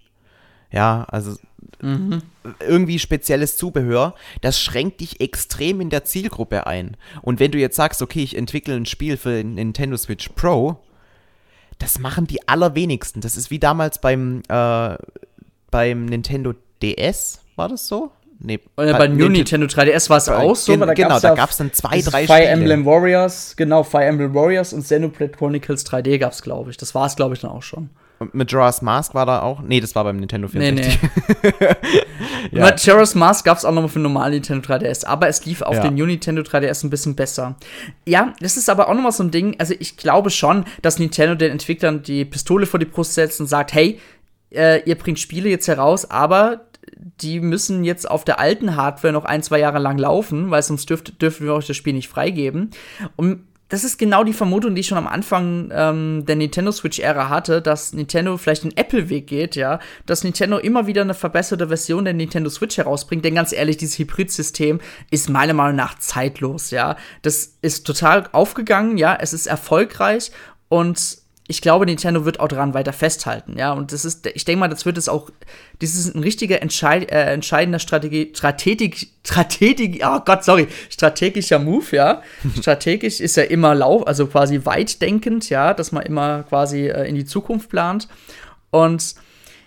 [0.76, 1.36] Ja, also
[1.80, 2.20] mhm.
[2.60, 6.98] irgendwie spezielles Zubehör, das schränkt dich extrem in der Zielgruppe ein.
[7.22, 10.76] Und wenn du jetzt sagst, okay, ich entwickle ein Spiel für Nintendo Switch Pro,
[11.78, 13.22] das machen die allerwenigsten.
[13.22, 14.96] Das ist wie damals beim, äh,
[15.70, 18.10] beim Nintendo DS, war das so?
[18.38, 20.76] Nee, Oder bei, bei New Nintendo 3DS war es auch so.
[20.76, 22.50] Da genau, da gab es dann zwei, drei Fire Spiele.
[22.50, 26.76] Emblem Warriors, genau, Fire Emblem Warriors und Xenoblade Chronicles 3D gab es, glaube ich.
[26.76, 27.88] Das war es, glaube ich, dann auch schon.
[28.18, 29.60] Und Majora's Mask war da auch?
[29.60, 31.02] Nee, das war beim Nintendo 64.
[31.02, 31.08] Nee,
[31.42, 31.66] nee.
[32.58, 32.60] ja.
[32.62, 35.82] Majora's Mask gab es auch nochmal für normal Nintendo 3DS, aber es lief auf ja.
[35.82, 37.56] dem New Nintendo 3DS ein bisschen besser.
[38.06, 41.34] Ja, das ist aber auch nochmal so ein Ding, also ich glaube schon, dass Nintendo
[41.34, 44.00] den Entwicklern die Pistole vor die Brust setzt und sagt, hey,
[44.50, 46.62] äh, ihr bringt Spiele jetzt heraus, aber
[47.20, 50.88] die müssen jetzt auf der alten Hardware noch ein, zwei Jahre lang laufen, weil sonst
[50.88, 52.70] dürft, dürfen wir euch das Spiel nicht freigeben.
[53.16, 57.28] Und das ist genau die Vermutung, die ich schon am Anfang ähm, der Nintendo Switch-Ära
[57.28, 62.04] hatte, dass Nintendo vielleicht den Apple-Weg geht, ja, dass Nintendo immer wieder eine verbesserte Version
[62.04, 63.24] der Nintendo Switch herausbringt.
[63.24, 66.96] Denn ganz ehrlich, dieses Hybrid-System ist meiner Meinung nach zeitlos, ja.
[67.22, 70.30] Das ist total aufgegangen, ja, es ist erfolgreich
[70.68, 73.72] und ich glaube, Nintendo wird auch daran weiter festhalten, ja.
[73.72, 75.30] Und das ist, ich denke mal, das wird es auch,
[75.78, 81.84] das ist ein richtiger entscheid, äh, entscheidender Strategie, Strategik, Strategik, oh Gott, sorry, strategischer Move,
[81.94, 82.22] ja.
[82.58, 87.14] Strategisch ist ja immer lauf, also quasi weitdenkend, ja, dass man immer quasi äh, in
[87.14, 88.08] die Zukunft plant.
[88.70, 89.14] Und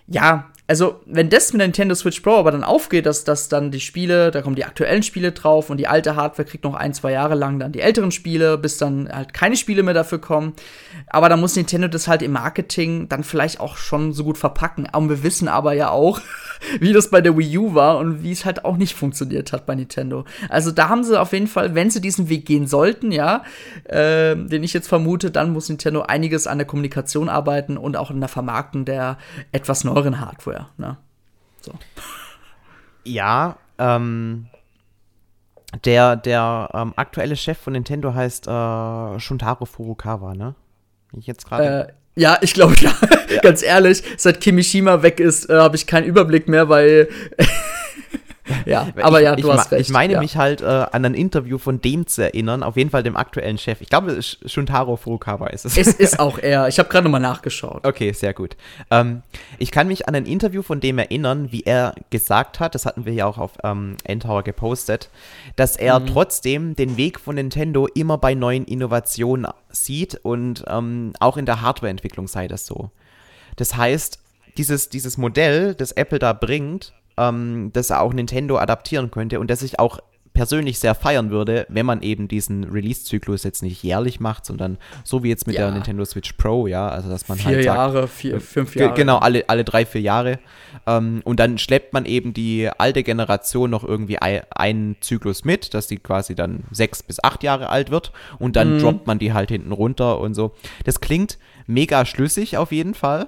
[0.08, 3.72] ja, also, wenn das mit der Nintendo Switch Pro aber dann aufgeht, dass, dass dann
[3.72, 6.94] die Spiele, da kommen die aktuellen Spiele drauf und die alte Hardware kriegt noch ein,
[6.94, 10.54] zwei Jahre lang dann die älteren Spiele, bis dann halt keine Spiele mehr dafür kommen.
[11.08, 14.88] Aber da muss Nintendo das halt im Marketing dann vielleicht auch schon so gut verpacken.
[14.94, 16.22] Und wir wissen aber ja auch,
[16.80, 19.66] wie das bei der Wii U war und wie es halt auch nicht funktioniert hat
[19.66, 20.26] bei Nintendo.
[20.50, 23.42] Also da haben sie auf jeden Fall, wenn sie diesen Weg gehen sollten, ja,
[23.86, 28.12] äh, den ich jetzt vermute, dann muss Nintendo einiges an der Kommunikation arbeiten und auch
[28.12, 29.18] in der Vermarktung der
[29.52, 30.59] etwas neueren Hardware.
[30.60, 30.70] Software.
[30.78, 30.98] Ne?
[31.62, 31.74] So.
[33.04, 34.48] Ja, ähm,
[35.86, 40.56] der, der ähm, aktuelle Chef von Nintendo heißt äh, Shuntaro Furukawa, ne?
[41.14, 41.90] Ich jetzt gerade.
[41.90, 42.94] Äh, ja, ich glaube ja.
[43.30, 43.42] ja.
[43.42, 47.10] Ganz ehrlich, seit Kimishima weg ist, äh, habe ich keinen Überblick mehr, weil
[48.66, 49.82] ja, aber ja, du ich, hast recht.
[49.82, 50.20] Ich meine ja.
[50.20, 53.58] mich halt äh, an ein Interview von dem zu erinnern, auf jeden Fall dem aktuellen
[53.58, 53.82] Chef.
[53.82, 55.78] Ich glaube, Shuntaro Furukawa ist es.
[55.78, 56.68] Es ist auch er.
[56.68, 57.86] Ich habe gerade nochmal nachgeschaut.
[57.86, 58.56] Okay, sehr gut.
[58.92, 59.22] Ähm,
[59.58, 63.06] ich kann mich an ein Interview von dem erinnern, wie er gesagt hat, das hatten
[63.06, 65.10] wir ja auch auf ähm, Endtower gepostet,
[65.56, 66.08] dass er mhm.
[66.08, 71.62] trotzdem den Weg von Nintendo immer bei neuen Innovationen sieht und ähm, auch in der
[71.62, 72.92] Hardwareentwicklung sei das so.
[73.56, 74.20] Das heißt,
[74.58, 79.62] dieses, dieses Modell, das Apple da bringt, ähm, das auch Nintendo adaptieren könnte und das
[79.62, 80.00] ich auch
[80.34, 85.22] persönlich sehr feiern würde, wenn man eben diesen Release-Zyklus jetzt nicht jährlich macht, sondern so
[85.22, 85.64] wie jetzt mit ja.
[85.64, 88.74] der Nintendo Switch Pro, ja, also dass man vier halt sagt, Jahre, vier, äh, fünf
[88.76, 88.94] Jahre.
[88.94, 90.40] Genau, alle, alle drei, vier Jahre.
[90.88, 95.74] Ähm, und dann schleppt man eben die alte Generation noch irgendwie ein, einen Zyklus mit,
[95.74, 98.80] dass die quasi dann sechs bis acht Jahre alt wird und dann mhm.
[98.80, 100.54] droppt man die halt hinten runter und so.
[100.86, 103.28] Das klingt mega schlüssig auf jeden Fall,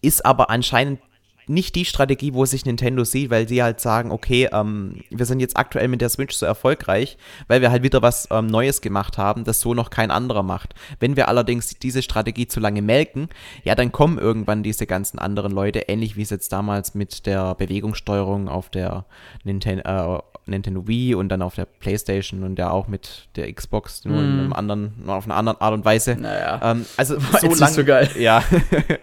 [0.00, 0.98] ist aber anscheinend
[1.46, 5.40] nicht die Strategie, wo sich Nintendo sieht, weil sie halt sagen, okay, ähm, wir sind
[5.40, 7.16] jetzt aktuell mit der Switch so erfolgreich,
[7.48, 10.74] weil wir halt wieder was ähm, Neues gemacht haben, das so noch kein anderer macht.
[11.00, 13.28] Wenn wir allerdings diese Strategie zu lange melken,
[13.64, 17.54] ja, dann kommen irgendwann diese ganzen anderen Leute, ähnlich wie es jetzt damals mit der
[17.54, 19.04] Bewegungssteuerung auf der
[19.44, 24.04] Nintendo, äh, Nintendo Wii und dann auf der PlayStation und ja auch mit der Xbox,
[24.04, 24.20] nur mm.
[24.20, 24.52] in einem mhm.
[24.52, 26.16] anderen, nur auf eine andere Art und Weise.
[26.16, 26.60] Naja.
[26.62, 27.72] Ähm, also so lange.
[27.72, 28.10] So geil.
[28.18, 28.42] Ja.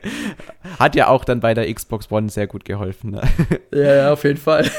[0.80, 3.12] Hat ja auch dann bei der Xbox One sehr gut geholfen.
[3.12, 3.22] Ne?
[3.72, 4.70] Ja, ja, auf jeden Fall.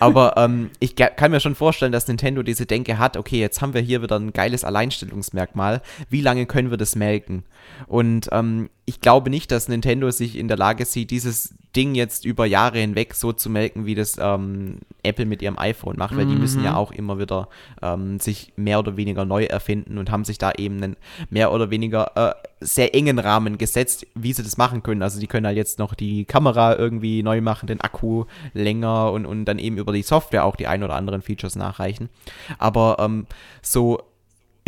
[0.00, 3.72] Aber ähm, ich kann mir schon vorstellen, dass Nintendo diese Denke hat, okay, jetzt haben
[3.72, 5.80] wir hier wieder ein geiles Alleinstellungsmerkmal.
[6.08, 7.44] Wie lange können wir das melken?
[7.86, 12.24] Und ähm, ich glaube nicht, dass Nintendo sich in der Lage sieht, dieses Ding jetzt
[12.24, 16.26] über Jahre hinweg so zu melken, wie das ähm, Apple mit ihrem iPhone macht, weil
[16.26, 16.30] mhm.
[16.30, 16.76] die müssen ja mhm.
[16.76, 17.48] auch immer wieder
[17.80, 20.96] ähm, sich mehr oder weniger neu erfinden und haben sich da eben einen
[21.30, 25.02] mehr oder weniger äh, sehr engen Rahmen gesetzt, wie sie das machen können.
[25.02, 29.26] Also die können halt jetzt noch die Kamera irgendwie neu machen, den Akku länger und,
[29.26, 32.10] und dann eben über die Software auch die ein oder anderen Features nachreichen.
[32.58, 33.26] Aber ähm,
[33.62, 34.02] so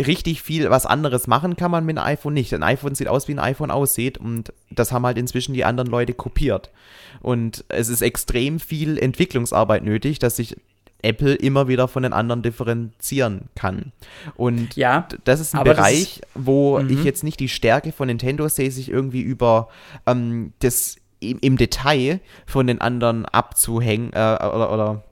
[0.03, 2.53] richtig viel was anderes machen kann man mit einem iPhone nicht.
[2.53, 5.89] Ein iPhone sieht aus, wie ein iPhone aussieht und das haben halt inzwischen die anderen
[5.89, 6.71] Leute kopiert.
[7.21, 10.57] Und es ist extrem viel Entwicklungsarbeit nötig, dass sich
[11.01, 13.91] Apple immer wieder von den anderen differenzieren kann.
[14.35, 17.05] Und ja, das ist ein Bereich, ist, wo ich mhm.
[17.05, 19.69] jetzt nicht die Stärke von Nintendo sehe, sich irgendwie über
[20.05, 25.03] ähm, das im, im, Detail von den anderen abzuhängen äh, oder, oder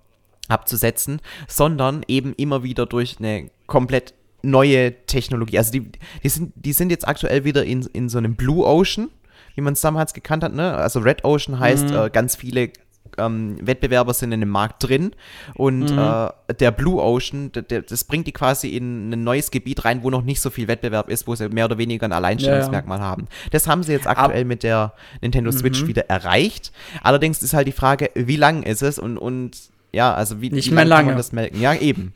[0.50, 4.14] abzusetzen, sondern eben immer wieder durch eine komplett
[4.44, 5.58] neue Technologie.
[5.58, 5.90] Also die,
[6.24, 9.10] die, sind, die sind jetzt aktuell wieder in, in so einem Blue Ocean,
[9.56, 10.54] wie man es damals gekannt hat.
[10.54, 10.76] Ne?
[10.76, 11.96] Also Red Ocean heißt, mhm.
[11.96, 12.72] äh, ganz viele
[13.18, 15.12] ähm, Wettbewerber sind in dem Markt drin
[15.56, 16.00] und mhm.
[16.00, 20.10] äh, der Blue Ocean, der, das bringt die quasi in ein neues Gebiet rein, wo
[20.10, 23.06] noch nicht so viel Wettbewerb ist, wo sie mehr oder weniger ein Alleinstellungsmerkmal ja.
[23.06, 23.28] haben.
[23.52, 25.88] Das haben sie jetzt aktuell Ab mit der Nintendo Switch mhm.
[25.88, 26.72] wieder erreicht.
[27.02, 29.58] Allerdings ist halt die Frage, wie lang ist es und, und
[29.92, 31.62] ja, also wie, nicht wie lange kann man das melken?
[31.62, 32.14] Ja, eben.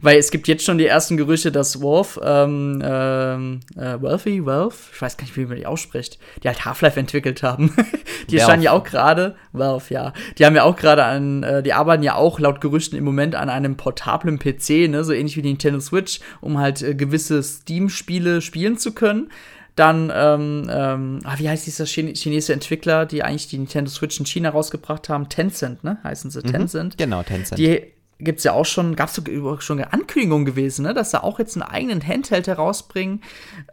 [0.00, 4.74] Weil es gibt jetzt schon die ersten Gerüchte, dass Wolf, ähm, ähm, äh, Wealthy, Wealth,
[4.92, 7.74] ich weiß gar nicht, wie man die ausspricht, die halt Half-Life entwickelt haben.
[8.30, 11.72] die scheinen ja auch gerade, Valve, ja, die haben ja auch gerade an, äh, die
[11.72, 15.42] arbeiten ja auch laut Gerüchten im Moment an einem portablen PC, ne, so ähnlich wie
[15.42, 19.30] die Nintendo Switch, um halt äh, gewisse Steam-Spiele spielen zu können.
[19.78, 24.18] Dann, ähm, ähm, ah, wie heißt dieser Chine chinesische Entwickler, die eigentlich die Nintendo Switch
[24.18, 25.28] in China rausgebracht haben?
[25.28, 25.98] Tencent, ne?
[26.02, 26.98] Heißen sie mhm, Tencent.
[26.98, 27.60] Genau, Tencent.
[27.60, 27.84] Die
[28.20, 29.20] gibt es ja auch schon, gab es
[29.64, 33.22] schon eine Ankündigung gewesen, ne, dass sie auch jetzt einen eigenen Handheld herausbringen.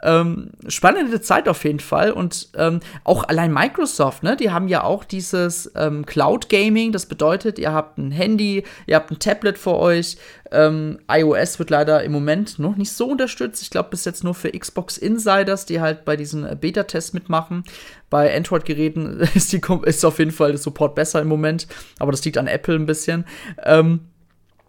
[0.03, 2.11] Ähm, spannende Zeit auf jeden Fall.
[2.11, 6.91] Und ähm, auch allein Microsoft, ne, die haben ja auch dieses ähm, Cloud Gaming.
[6.91, 10.17] Das bedeutet, ihr habt ein Handy, ihr habt ein Tablet vor euch.
[10.51, 13.63] Ähm, iOS wird leider im Moment noch nicht so unterstützt.
[13.63, 17.63] Ich glaube, bis jetzt nur für Xbox Insiders, die halt bei diesen äh, Beta-Tests mitmachen.
[18.11, 21.67] Bei Android-Geräten ist, ist auf jeden Fall der Support besser im Moment.
[21.97, 23.25] Aber das liegt an Apple ein bisschen.
[23.63, 24.01] Ähm,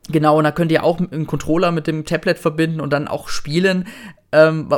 [0.09, 3.29] Genau, und da könnt ihr auch einen Controller mit dem Tablet verbinden und dann auch
[3.29, 3.89] spielen,
[4.31, 4.71] ähm,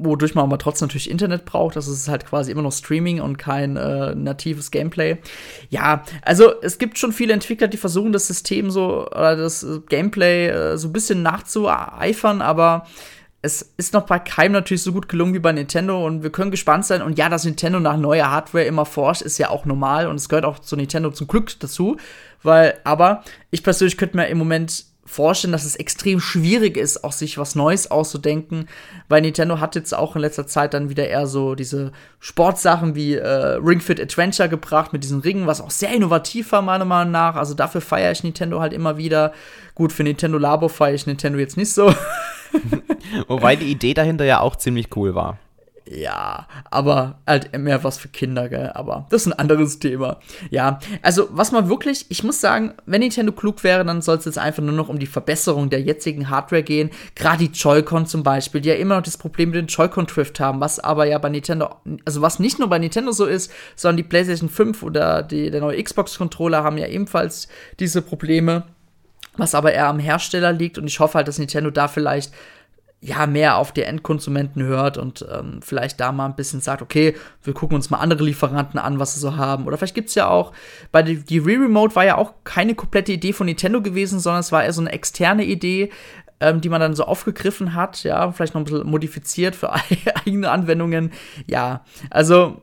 [0.00, 1.76] wodurch man aber trotzdem natürlich Internet braucht.
[1.76, 5.18] Das ist halt quasi immer noch Streaming und kein äh, natives Gameplay.
[5.70, 10.48] Ja, also es gibt schon viele Entwickler, die versuchen, das System so, oder das Gameplay
[10.48, 12.86] äh, so ein bisschen nachzueifern, aber
[13.44, 16.50] es ist noch bei keinem natürlich so gut gelungen wie bei Nintendo und wir können
[16.50, 17.02] gespannt sein.
[17.02, 20.30] Und ja, dass Nintendo nach neuer Hardware immer forscht, ist ja auch normal und es
[20.30, 21.98] gehört auch zu Nintendo zum Glück dazu.
[22.42, 27.12] Weil, aber ich persönlich könnte mir im Moment vorstellen, dass es extrem schwierig ist, auch
[27.12, 28.68] sich was Neues auszudenken,
[29.08, 33.14] weil Nintendo hat jetzt auch in letzter Zeit dann wieder eher so diese Sportsachen wie
[33.14, 37.12] äh, Ring Fit Adventure gebracht mit diesen Ringen, was auch sehr innovativ war, meiner Meinung
[37.12, 37.36] nach.
[37.36, 39.32] Also dafür feiere ich Nintendo halt immer wieder.
[39.74, 41.94] Gut, für Nintendo Labo feiere ich Nintendo jetzt nicht so.
[43.28, 45.38] Wobei die Idee dahinter ja auch ziemlich cool war.
[45.86, 48.70] Ja, aber halt mehr was für Kinder, gell?
[48.74, 50.18] Aber das ist ein anderes Thema.
[50.50, 54.24] Ja, also was man wirklich, ich muss sagen, wenn Nintendo klug wäre, dann soll es
[54.24, 56.88] jetzt einfach nur noch um die Verbesserung der jetzigen Hardware gehen.
[57.14, 60.60] Gerade die Joy-Con zum Beispiel, die ja immer noch das Problem mit den Joy-Con-Drift haben,
[60.60, 64.04] was aber ja bei Nintendo, also was nicht nur bei Nintendo so ist, sondern die
[64.04, 68.64] PlayStation 5 oder die, der neue Xbox-Controller haben ja ebenfalls diese Probleme
[69.36, 72.32] was aber eher am Hersteller liegt und ich hoffe halt, dass Nintendo da vielleicht
[73.04, 77.14] ja, mehr auf die Endkonsumenten hört und ähm, vielleicht da mal ein bisschen sagt, okay,
[77.42, 79.66] wir gucken uns mal andere Lieferanten an, was sie so haben.
[79.66, 80.52] Oder vielleicht gibt es ja auch,
[80.90, 84.52] bei die, die Re-Remote war ja auch keine komplette Idee von Nintendo gewesen, sondern es
[84.52, 85.90] war eher so eine externe Idee,
[86.40, 89.74] ähm, die man dann so aufgegriffen hat, ja, vielleicht noch ein bisschen modifiziert für
[90.26, 91.12] eigene Anwendungen.
[91.46, 92.62] Ja, also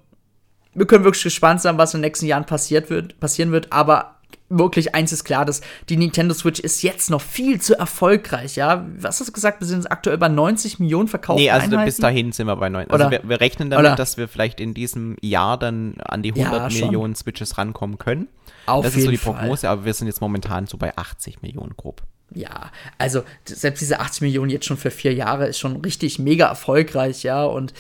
[0.74, 4.16] wir können wirklich gespannt sein, was in den nächsten Jahren passiert wird, passieren wird, aber
[4.52, 8.86] wirklich eins ist klar, dass die Nintendo Switch ist jetzt noch viel zu erfolgreich, ja.
[8.98, 9.62] Was hast du gesagt?
[9.62, 11.40] Wir sind aktuell bei 90 Millionen verkauft.
[11.40, 11.86] Nee, also Einheiten?
[11.86, 12.94] bis dahin sind wir bei 90.
[12.94, 13.96] Also wir, wir, rechnen damit, oder?
[13.96, 18.28] dass wir vielleicht in diesem Jahr dann an die 100 ja, Millionen Switches rankommen können.
[18.66, 19.72] Auf das ist so die Prognose, Fall.
[19.72, 22.04] aber wir sind jetzt momentan so bei 80 Millionen grob.
[22.34, 26.48] Ja, also selbst diese 80 Millionen jetzt schon für vier Jahre ist schon richtig mega
[26.48, 27.44] erfolgreich, ja.
[27.44, 27.74] Und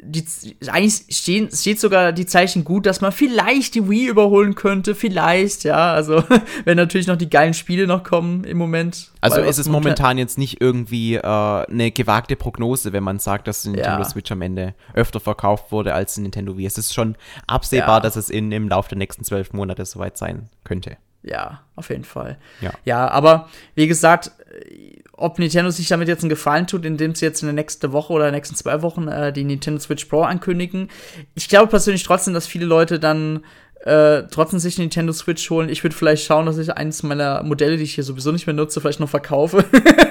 [0.00, 0.24] die,
[0.68, 5.64] eigentlich stehen, steht sogar die Zeichen gut, dass man vielleicht die Wii überholen könnte, vielleicht,
[5.64, 6.24] ja, also
[6.64, 9.10] wenn natürlich noch die geilen Spiele noch kommen im Moment.
[9.20, 13.62] Also ist es momentan jetzt nicht irgendwie äh, eine gewagte Prognose, wenn man sagt, dass
[13.62, 14.04] die Nintendo ja.
[14.04, 16.66] Switch am Ende öfter verkauft wurde als die Nintendo Wii.
[16.66, 17.16] Es ist schon
[17.46, 18.00] absehbar, ja.
[18.00, 20.96] dass es in, im Laufe der nächsten zwölf Monate soweit sein könnte.
[21.22, 22.36] Ja, auf jeden Fall.
[22.60, 22.72] Ja.
[22.84, 24.30] ja, aber wie gesagt,
[25.16, 28.12] ob Nintendo sich damit jetzt einen Gefallen tut, indem sie jetzt in der nächsten Woche
[28.12, 30.88] oder in den nächsten zwei Wochen äh, die Nintendo Switch Pro ankündigen.
[31.34, 33.44] Ich glaube persönlich trotzdem, dass viele Leute dann
[33.84, 35.68] äh, trotzdem sich eine Nintendo Switch holen.
[35.68, 38.54] Ich würde vielleicht schauen, dass ich eines meiner Modelle, die ich hier sowieso nicht mehr
[38.54, 39.64] nutze, vielleicht noch verkaufe.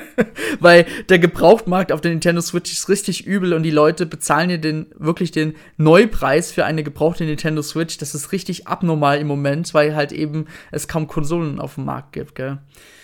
[0.59, 4.59] Weil der Gebrauchtmarkt auf der Nintendo Switch ist richtig übel und die Leute bezahlen hier
[4.59, 7.97] den, wirklich den Neupreis für eine gebrauchte Nintendo Switch.
[7.97, 12.13] Das ist richtig abnormal im Moment, weil halt eben es kaum Konsolen auf dem Markt
[12.13, 12.59] gibt, gell?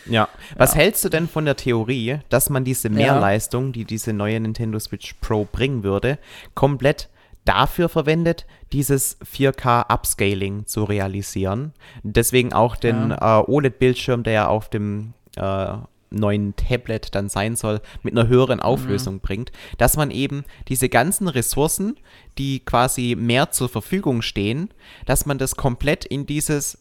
[0.06, 0.30] Ja.
[0.56, 0.82] Was ja.
[0.82, 5.16] hältst du denn von der Theorie, dass man diese Mehrleistung, die diese neue Nintendo Switch
[5.22, 6.20] Pro bringen würde,
[6.54, 7.10] komplett
[7.50, 11.74] dafür verwendet, dieses 4K Upscaling zu realisieren?
[12.04, 13.40] Deswegen auch den ja.
[13.40, 15.78] äh, OLED-Bildschirm, der ja auf dem äh,
[16.12, 19.20] neuen Tablet dann sein soll, mit einer höheren Auflösung mhm.
[19.22, 21.98] bringt, dass man eben diese ganzen Ressourcen,
[22.38, 24.70] die quasi mehr zur Verfügung stehen,
[25.06, 26.78] dass man das komplett in dieses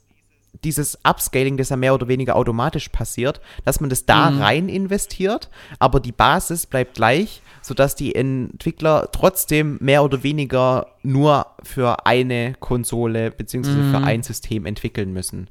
[0.64, 4.40] dieses Upscaling, das ja mehr oder weniger automatisch passiert, dass man das da mhm.
[4.40, 11.46] rein investiert, aber die Basis bleibt gleich, sodass die Entwickler trotzdem mehr oder weniger nur
[11.62, 13.70] für eine Konsole bzw.
[13.70, 13.90] Mhm.
[13.90, 15.48] für ein System entwickeln müssen.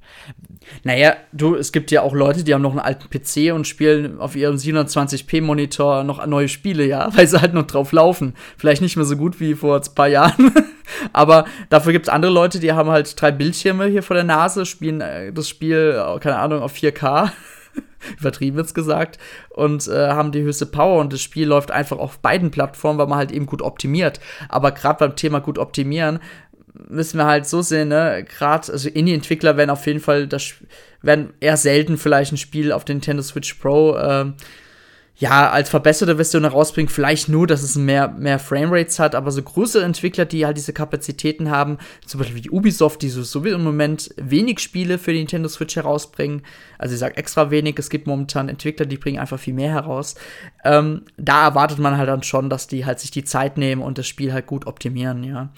[0.83, 4.19] Naja, du, es gibt ja auch Leute, die haben noch einen alten PC und spielen
[4.19, 8.33] auf ihrem 720p-Monitor noch neue Spiele, ja, weil sie halt noch drauf laufen.
[8.57, 10.51] Vielleicht nicht mehr so gut wie vor ein paar Jahren,
[11.13, 14.65] aber dafür gibt es andere Leute, die haben halt drei Bildschirme hier vor der Nase,
[14.65, 17.31] spielen äh, das Spiel, äh, keine Ahnung, auf 4K
[18.19, 19.17] übertrieben jetzt gesagt,
[19.49, 23.07] und äh, haben die höchste Power und das Spiel läuft einfach auf beiden Plattformen, weil
[23.07, 24.19] man halt eben gut optimiert.
[24.49, 26.19] Aber gerade beim Thema gut optimieren
[26.89, 30.53] müssen wir halt so sehen, ne, gerade, also Indie-Entwickler werden auf jeden Fall, das
[31.01, 34.31] werden eher selten vielleicht ein Spiel auf den Nintendo Switch Pro äh,
[35.19, 39.41] ja, als verbesserte Version herausbringen, vielleicht nur, dass es mehr, mehr Framerates hat, aber so
[39.41, 43.63] größere Entwickler, die halt diese Kapazitäten haben, zum Beispiel wie Ubisoft, die so, so im
[43.63, 46.43] Moment wenig Spiele für die Nintendo Switch herausbringen,
[46.77, 50.13] also ich sag extra wenig, es gibt momentan Entwickler, die bringen einfach viel mehr heraus,
[50.63, 53.97] ähm, da erwartet man halt dann schon, dass die halt sich die Zeit nehmen und
[53.97, 55.49] das Spiel halt gut optimieren, ja.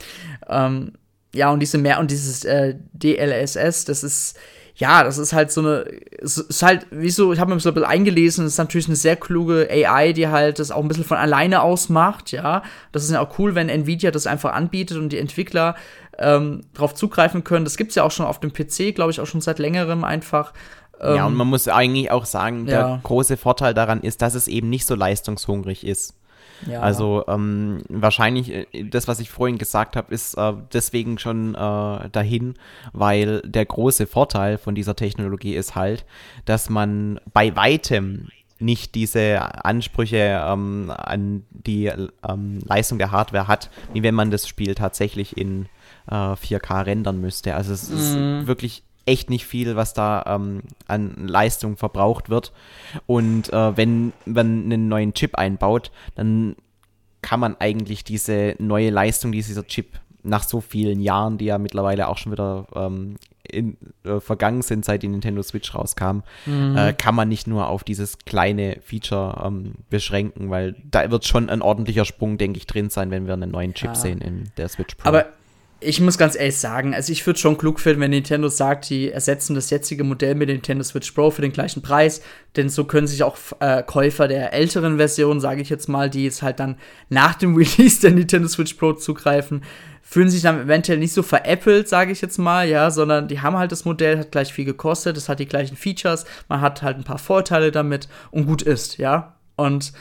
[0.48, 0.94] Ähm,
[1.34, 4.38] ja, und diese mehr, und dieses äh, DLSS, das ist,
[4.80, 5.86] ja, das ist halt so eine,
[6.22, 8.88] es ist halt, wie so, ich habe mir so ein bisschen eingelesen, es ist natürlich
[8.88, 12.64] eine sehr kluge AI, die halt das auch ein bisschen von alleine aus macht, ja.
[12.94, 15.76] Das ist ja auch cool, wenn Nvidia das einfach anbietet und die Entwickler
[16.18, 17.66] ähm, darauf zugreifen können.
[17.66, 20.06] Das gibt es ja auch schon auf dem PC, glaube ich, auch schon seit längerem
[20.06, 20.54] einfach.
[21.02, 23.00] Ähm, ja, und man muss eigentlich auch sagen, der ja.
[23.04, 26.14] große Vorteil daran ist, dass es eben nicht so leistungshungrig ist.
[26.68, 26.82] Ja.
[26.82, 32.10] Also ähm, wahrscheinlich, äh, das, was ich vorhin gesagt habe, ist äh, deswegen schon äh,
[32.10, 32.56] dahin,
[32.94, 36.06] weil der große Vorteil von dieser Technologie ist halt,
[36.46, 41.86] dass man bei weitem nicht diese Ansprüche ähm, an die
[42.28, 45.68] ähm, Leistung der Hardware hat, wie wenn man das Spiel tatsächlich in
[46.12, 47.56] äh, 4K rendern müsste.
[47.56, 47.96] Also es mhm.
[48.42, 52.52] ist wirklich echt nicht viel, was da ähm, an Leistung verbraucht wird.
[53.08, 56.56] Und äh, wenn man einen neuen Chip einbaut, dann
[57.22, 61.58] kann man eigentlich diese neue Leistung, die dieser Chip nach so vielen Jahren, die ja
[61.58, 66.78] mittlerweile auch schon wieder ähm, in, äh, vergangen sind, seit die Nintendo Switch rauskam, mhm.
[66.78, 71.50] äh, kann man nicht nur auf dieses kleine Feature ähm, beschränken, weil da wird schon
[71.50, 73.96] ein ordentlicher Sprung, denke ich, drin sein, wenn wir einen neuen Chip ja.
[73.96, 75.08] sehen in der Switch Pro.
[75.08, 75.26] Aber
[75.82, 79.12] ich muss ganz ehrlich sagen, also ich würde schon klug finden, wenn Nintendo sagt, die
[79.12, 82.22] ersetzen das jetzige Modell mit Nintendo Switch Pro für den gleichen Preis,
[82.56, 86.26] denn so können sich auch äh, Käufer der älteren Version, sage ich jetzt mal, die
[86.26, 86.78] jetzt halt dann
[87.08, 89.64] nach dem Release der Nintendo Switch Pro zugreifen,
[90.02, 93.58] fühlen sich dann eventuell nicht so veräppelt, sage ich jetzt mal, ja, sondern die haben
[93.58, 96.98] halt das Modell, hat gleich viel gekostet, es hat die gleichen Features, man hat halt
[96.98, 99.36] ein paar Vorteile damit und gut ist, ja.
[99.56, 99.94] Und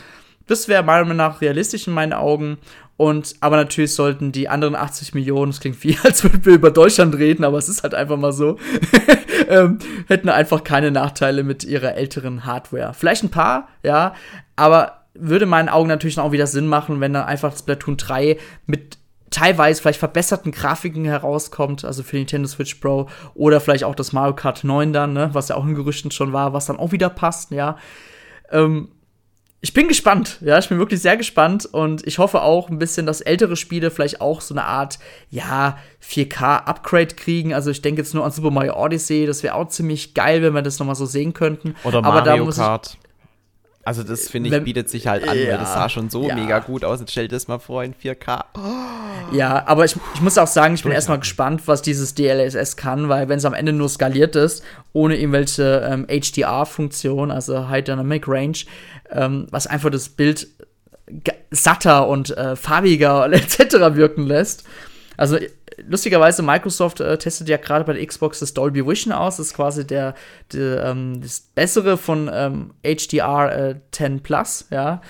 [0.49, 2.59] das wäre meiner Meinung nach realistisch in meinen Augen.
[2.97, 6.73] Und aber natürlich sollten die anderen 80 Millionen, das klingt wie, als würden wir über
[6.73, 8.59] Deutschland reden, aber es ist halt einfach mal so,
[9.49, 9.79] ähm,
[10.09, 12.93] hätten einfach keine Nachteile mit ihrer älteren Hardware.
[12.95, 14.15] Vielleicht ein paar, ja,
[14.57, 18.37] aber würde in meinen Augen natürlich auch wieder Sinn machen, wenn dann einfach Splatoon 3
[18.67, 18.99] mit
[19.31, 24.35] teilweise vielleicht verbesserten Grafiken herauskommt, also für Nintendo Switch Pro oder vielleicht auch das Mario
[24.35, 27.11] Kart 9 dann, ne, was ja auch in Gerüchten schon war, was dann auch wieder
[27.11, 27.77] passt, ja.
[28.51, 28.89] Ähm,
[29.61, 33.07] ich bin gespannt, ja, ich bin wirklich sehr gespannt und ich hoffe auch ein bisschen,
[33.07, 35.01] dass ältere Spiele vielleicht auch so eine Art,
[35.31, 35.79] ja,
[36.09, 37.53] 4K-Upgrade kriegen.
[37.55, 40.55] Also ich denke jetzt nur an Super Mario Odyssey, das wäre auch ziemlich geil, wenn
[40.55, 41.75] wir das nochmal so sehen könnten.
[41.83, 42.99] Oder Mario Kart.
[43.89, 46.29] Also das finde ich wenn, bietet sich halt an, ja, weil das sah schon so
[46.29, 46.35] ja.
[46.35, 47.01] mega gut aus.
[47.01, 48.45] Jetzt stell dir das mal vor in 4K.
[48.55, 49.35] Oh.
[49.35, 53.09] Ja, aber ich, ich muss auch sagen, ich bin erstmal gespannt, was dieses DLSS kann,
[53.09, 58.29] weil wenn es am Ende nur skaliert ist, ohne irgendwelche ähm, HDR-Funktion, also High Dynamic
[58.29, 58.59] Range,
[59.11, 60.49] ähm, was einfach das Bild
[61.51, 63.95] satter und äh, farbiger etc.
[63.95, 64.65] wirken lässt.
[65.17, 65.39] Also
[65.87, 69.37] lustigerweise, Microsoft äh, testet ja gerade bei der Xbox das Dolby Vision aus.
[69.37, 70.15] Das ist quasi der,
[70.53, 75.01] der ähm, das Bessere von ähm, HDR äh, 10 Plus, ja.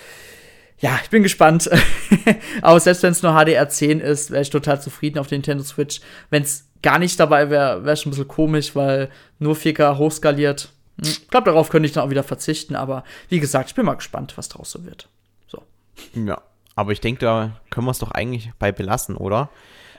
[0.80, 1.68] Ja, ich bin gespannt.
[2.62, 6.00] Aber selbst wenn es nur HDR10 ist, wäre ich total zufrieden auf der Nintendo Switch.
[6.30, 9.98] Wenn es gar nicht dabei wäre, wäre es schon ein bisschen komisch, weil nur 4K
[9.98, 10.68] hochskaliert.
[11.00, 12.76] Hm, ich glaube, darauf könnte ich dann auch wieder verzichten.
[12.76, 15.08] Aber wie gesagt, ich bin mal gespannt, was draus so wird.
[15.46, 15.62] So.
[16.14, 16.42] Ja,
[16.74, 19.50] aber ich denke, da können wir es doch eigentlich bei belassen, oder?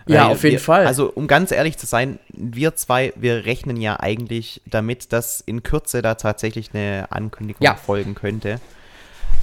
[0.07, 0.87] Ja, auf jeden wir, Fall.
[0.87, 5.61] Also, um ganz ehrlich zu sein, wir zwei, wir rechnen ja eigentlich damit, dass in
[5.61, 7.75] Kürze da tatsächlich eine Ankündigung ja.
[7.75, 8.59] folgen könnte.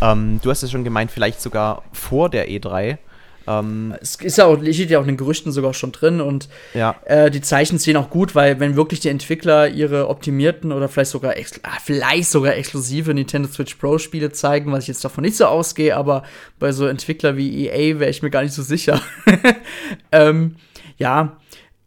[0.01, 2.99] Ähm, du hast es schon gemeint, vielleicht sogar vor der E3.
[3.47, 6.49] Ähm, es ist ja auch, steht ja auch in den Gerüchten sogar schon drin und
[6.75, 6.97] ja.
[7.05, 11.11] äh, die Zeichen sehen auch gut, weil wenn wirklich die Entwickler ihre optimierten oder vielleicht
[11.11, 15.37] sogar ah, vielleicht sogar exklusive Nintendo Switch Pro Spiele zeigen, was ich jetzt davon nicht
[15.37, 16.23] so ausgehe, aber
[16.59, 19.01] bei so Entwickler wie EA wäre ich mir gar nicht so sicher.
[20.13, 20.57] ähm,
[20.99, 21.39] ja,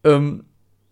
[0.03, 0.45] ähm,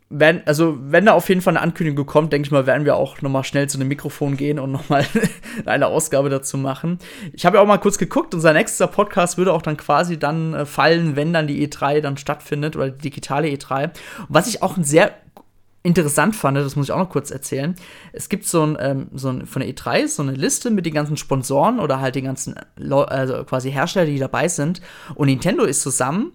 [0.09, 2.95] wenn, also wenn da auf jeden Fall eine Ankündigung kommt, denke ich mal, werden wir
[2.95, 5.05] auch noch mal schnell zu einem Mikrofon gehen und noch mal
[5.65, 6.99] eine Ausgabe dazu machen.
[7.33, 10.53] Ich habe ja auch mal kurz geguckt, unser nächster Podcast würde auch dann quasi dann
[10.53, 13.83] äh, fallen, wenn dann die E3 dann stattfindet oder die digitale E3.
[13.85, 13.93] Und
[14.29, 15.11] was ich auch ein sehr
[15.83, 17.75] interessant fand, das muss ich auch noch kurz erzählen.
[18.13, 20.93] Es gibt so ein, ähm, so ein von der E3 so eine Liste mit den
[20.93, 22.55] ganzen Sponsoren oder halt den ganzen
[22.91, 24.81] also quasi Hersteller, die dabei sind.
[25.15, 26.31] Und Nintendo ist zusammen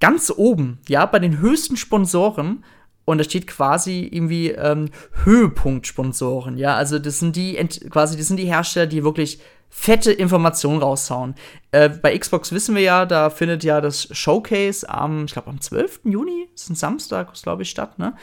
[0.00, 2.64] ganz oben, ja, bei den höchsten Sponsoren
[3.04, 4.90] und da steht quasi irgendwie ähm,
[5.24, 6.74] Höhepunkt-Sponsoren, ja.
[6.76, 7.54] Also das sind die
[7.90, 11.34] quasi, das sind die Hersteller, die wirklich fette Informationen raushauen.
[11.72, 15.60] Äh, bei Xbox wissen wir ja, da findet ja das Showcase am, ich glaube, am
[15.60, 16.00] 12.
[16.04, 18.14] Juni, das ist ein Samstag, glaube ich, statt, ne?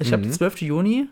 [0.00, 0.32] Ich glaube, mhm.
[0.32, 0.62] 12.
[0.62, 1.08] Juni.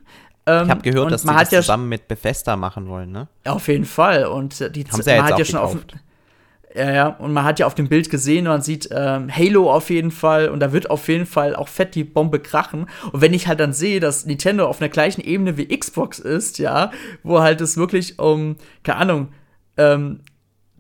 [0.47, 3.29] Ähm, ich habe gehört, dass sie das ja zusammen mit Bethesda machen wollen, ne?
[3.45, 4.25] Auf jeden Fall.
[4.25, 5.77] Und die Haben sie ja jetzt hat ja schon auf
[6.75, 9.91] ja, ja, und man hat ja auf dem Bild gesehen, man sieht ähm, Halo auf
[9.91, 12.87] jeden Fall und da wird auf jeden Fall auch fett die Bombe krachen.
[13.13, 16.59] Und wenn ich halt dann sehe, dass Nintendo auf einer gleichen Ebene wie Xbox ist,
[16.59, 16.91] ja,
[17.23, 19.29] wo halt es wirklich um, keine Ahnung,
[19.77, 20.21] ähm,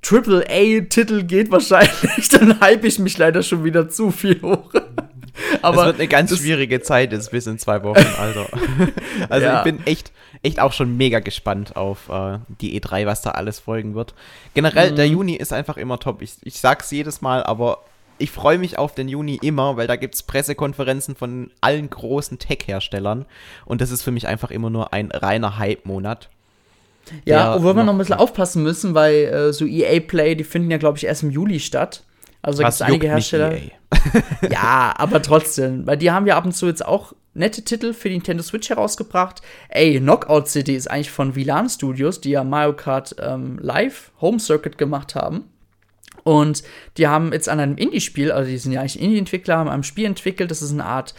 [0.03, 4.73] Triple-A-Titel geht wahrscheinlich, dann hype ich mich leider schon wieder zu viel hoch.
[5.63, 8.47] Aber es wird eine ganz schwierige Zeit jetzt bis in zwei Wochen, also.
[9.29, 9.59] also ja.
[9.59, 10.13] ich bin echt,
[10.43, 14.15] echt auch schon mega gespannt auf äh, die E3, was da alles folgen wird.
[14.55, 14.97] Generell, mhm.
[14.97, 16.23] der Juni ist einfach immer top.
[16.23, 17.85] Ich, ich sag's jedes Mal, aber
[18.19, 22.39] ich freue mich auf den Juni immer, weil da gibt es Pressekonferenzen von allen großen
[22.39, 23.25] Tech-Herstellern.
[23.65, 26.29] Und das ist für mich einfach immer nur ein reiner Hype-Monat.
[27.25, 30.71] Ja, obwohl wir noch ein bisschen aufpassen müssen, weil äh, so EA Play, die finden
[30.71, 32.05] ja, glaube ich, erst im Juli statt.
[32.43, 33.55] Also da gibt es einige Hersteller.
[33.55, 33.71] E
[34.51, 38.09] ja, aber trotzdem, weil die haben ja ab und zu jetzt auch nette Titel für
[38.09, 39.43] die Nintendo Switch herausgebracht.
[39.69, 44.41] Ey, Knockout City ist eigentlich von VLAN Studios, die ja Mario Kart ähm, Live Home
[44.41, 45.52] Circuit gemacht haben.
[46.25, 46.63] Und
[46.97, 50.07] die haben jetzt an einem Indie-Spiel, also die sind ja eigentlich Indie-Entwickler, haben ein Spiel
[50.07, 51.15] entwickelt, das ist eine Art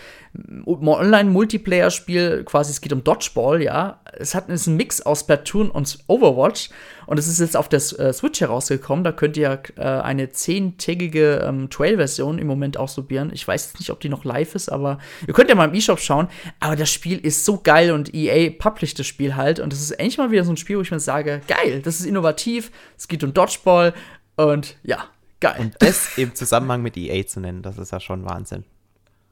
[0.66, 4.00] Online-Multiplayer-Spiel, quasi es geht um Dodgeball, ja.
[4.14, 6.70] Es hat ist ein Mix aus Splatoon und Overwatch
[7.06, 9.04] und es ist jetzt auf der äh, Switch herausgekommen.
[9.04, 13.32] Da könnt ihr äh, eine zehntägige ähm, Trail-Version im Moment ausprobieren.
[13.34, 14.98] Ich weiß jetzt nicht, ob die noch live ist, aber
[15.28, 16.28] ihr könnt ja mal im E-Shop schauen.
[16.60, 19.92] Aber das Spiel ist so geil und EA published das Spiel halt und das ist
[19.92, 23.08] endlich mal wieder so ein Spiel, wo ich mir sage, geil, das ist innovativ, es
[23.08, 23.94] geht um Dodgeball
[24.36, 25.06] und ja,
[25.40, 25.56] geil.
[25.60, 28.64] Und das im Zusammenhang mit EA zu nennen, das ist ja schon Wahnsinn.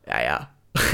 [0.08, 0.50] Ja, ja.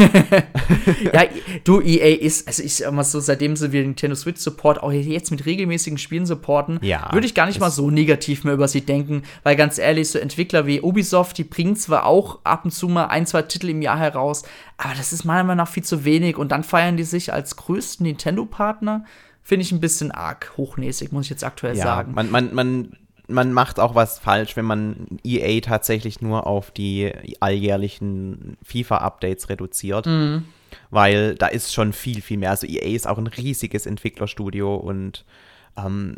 [1.14, 1.26] ja,
[1.64, 4.91] du, EA ist, also ich sag mal so, seitdem sie wir Nintendo Switch Support auch
[4.91, 8.68] jetzt mit regelmäßigen Spielen supporten, ja, würde ich gar nicht mal so negativ mehr über
[8.68, 12.72] sie denken, weil ganz ehrlich, so Entwickler wie Ubisoft, die bringen zwar auch ab und
[12.72, 14.43] zu mal ein, zwei Titel im Jahr heraus,
[14.78, 17.55] aber das ist meiner Meinung nach viel zu wenig und dann feiern die sich als
[17.55, 19.05] größten Nintendo-Partner,
[19.43, 22.14] finde ich ein bisschen arg hochnäsig, muss ich jetzt aktuell ja, sagen.
[22.16, 22.97] Man, man, man
[23.28, 30.05] man macht auch was falsch, wenn man EA tatsächlich nur auf die alljährlichen FIFA-Updates reduziert.
[30.05, 30.45] Mhm.
[30.89, 32.51] Weil da ist schon viel, viel mehr.
[32.51, 35.25] Also EA ist auch ein riesiges Entwicklerstudio und
[35.78, 36.17] ähm,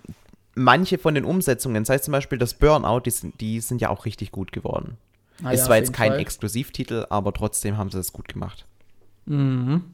[0.55, 3.89] manche von den Umsetzungen, sei es zum Beispiel das Burnout, die sind, die sind ja
[3.89, 4.97] auch richtig gut geworden.
[5.43, 6.19] Ah, ist ja, zwar jetzt kein Fall.
[6.19, 8.65] Exklusivtitel, aber trotzdem haben sie es gut gemacht.
[9.25, 9.93] Mhm.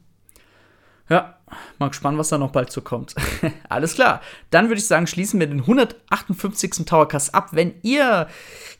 [1.08, 1.35] Ja,
[1.78, 3.14] mal gespannt, was da noch bald so kommt.
[3.68, 4.20] Alles klar.
[4.50, 6.84] Dann würde ich sagen, schließen wir den 158.
[6.84, 7.50] Towercast ab.
[7.52, 8.26] Wenn ihr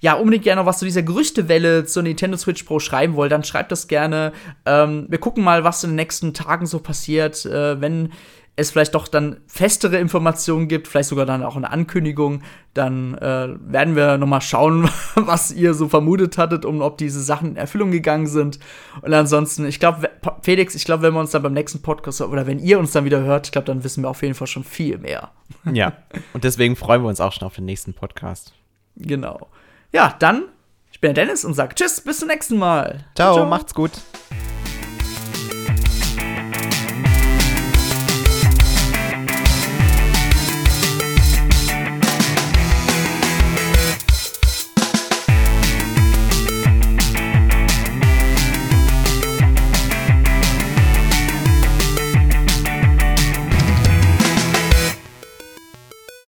[0.00, 3.44] ja unbedingt gerne noch was zu dieser Gerüchtewelle zur Nintendo Switch Pro schreiben wollt, dann
[3.44, 4.32] schreibt das gerne.
[4.64, 7.46] Ähm, wir gucken mal, was in den nächsten Tagen so passiert.
[7.46, 8.12] Äh, wenn
[8.56, 12.42] es vielleicht doch dann festere Informationen gibt, vielleicht sogar dann auch eine Ankündigung,
[12.72, 17.22] dann äh, werden wir noch mal schauen, was ihr so vermutet hattet und ob diese
[17.22, 18.58] Sachen in Erfüllung gegangen sind.
[19.02, 20.10] Und ansonsten, ich glaube,
[20.42, 23.04] Felix, ich glaube, wenn wir uns dann beim nächsten Podcast oder wenn ihr uns dann
[23.04, 25.30] wieder hört, ich glaube, dann wissen wir auf jeden Fall schon viel mehr.
[25.70, 25.92] Ja,
[26.32, 28.54] und deswegen freuen wir uns auch schon auf den nächsten Podcast.
[28.96, 29.48] Genau.
[29.92, 30.44] Ja, dann,
[30.90, 33.04] ich bin der Dennis und sage Tschüss, bis zum nächsten Mal.
[33.14, 33.34] ciao.
[33.34, 33.46] ciao.
[33.46, 33.92] macht's gut.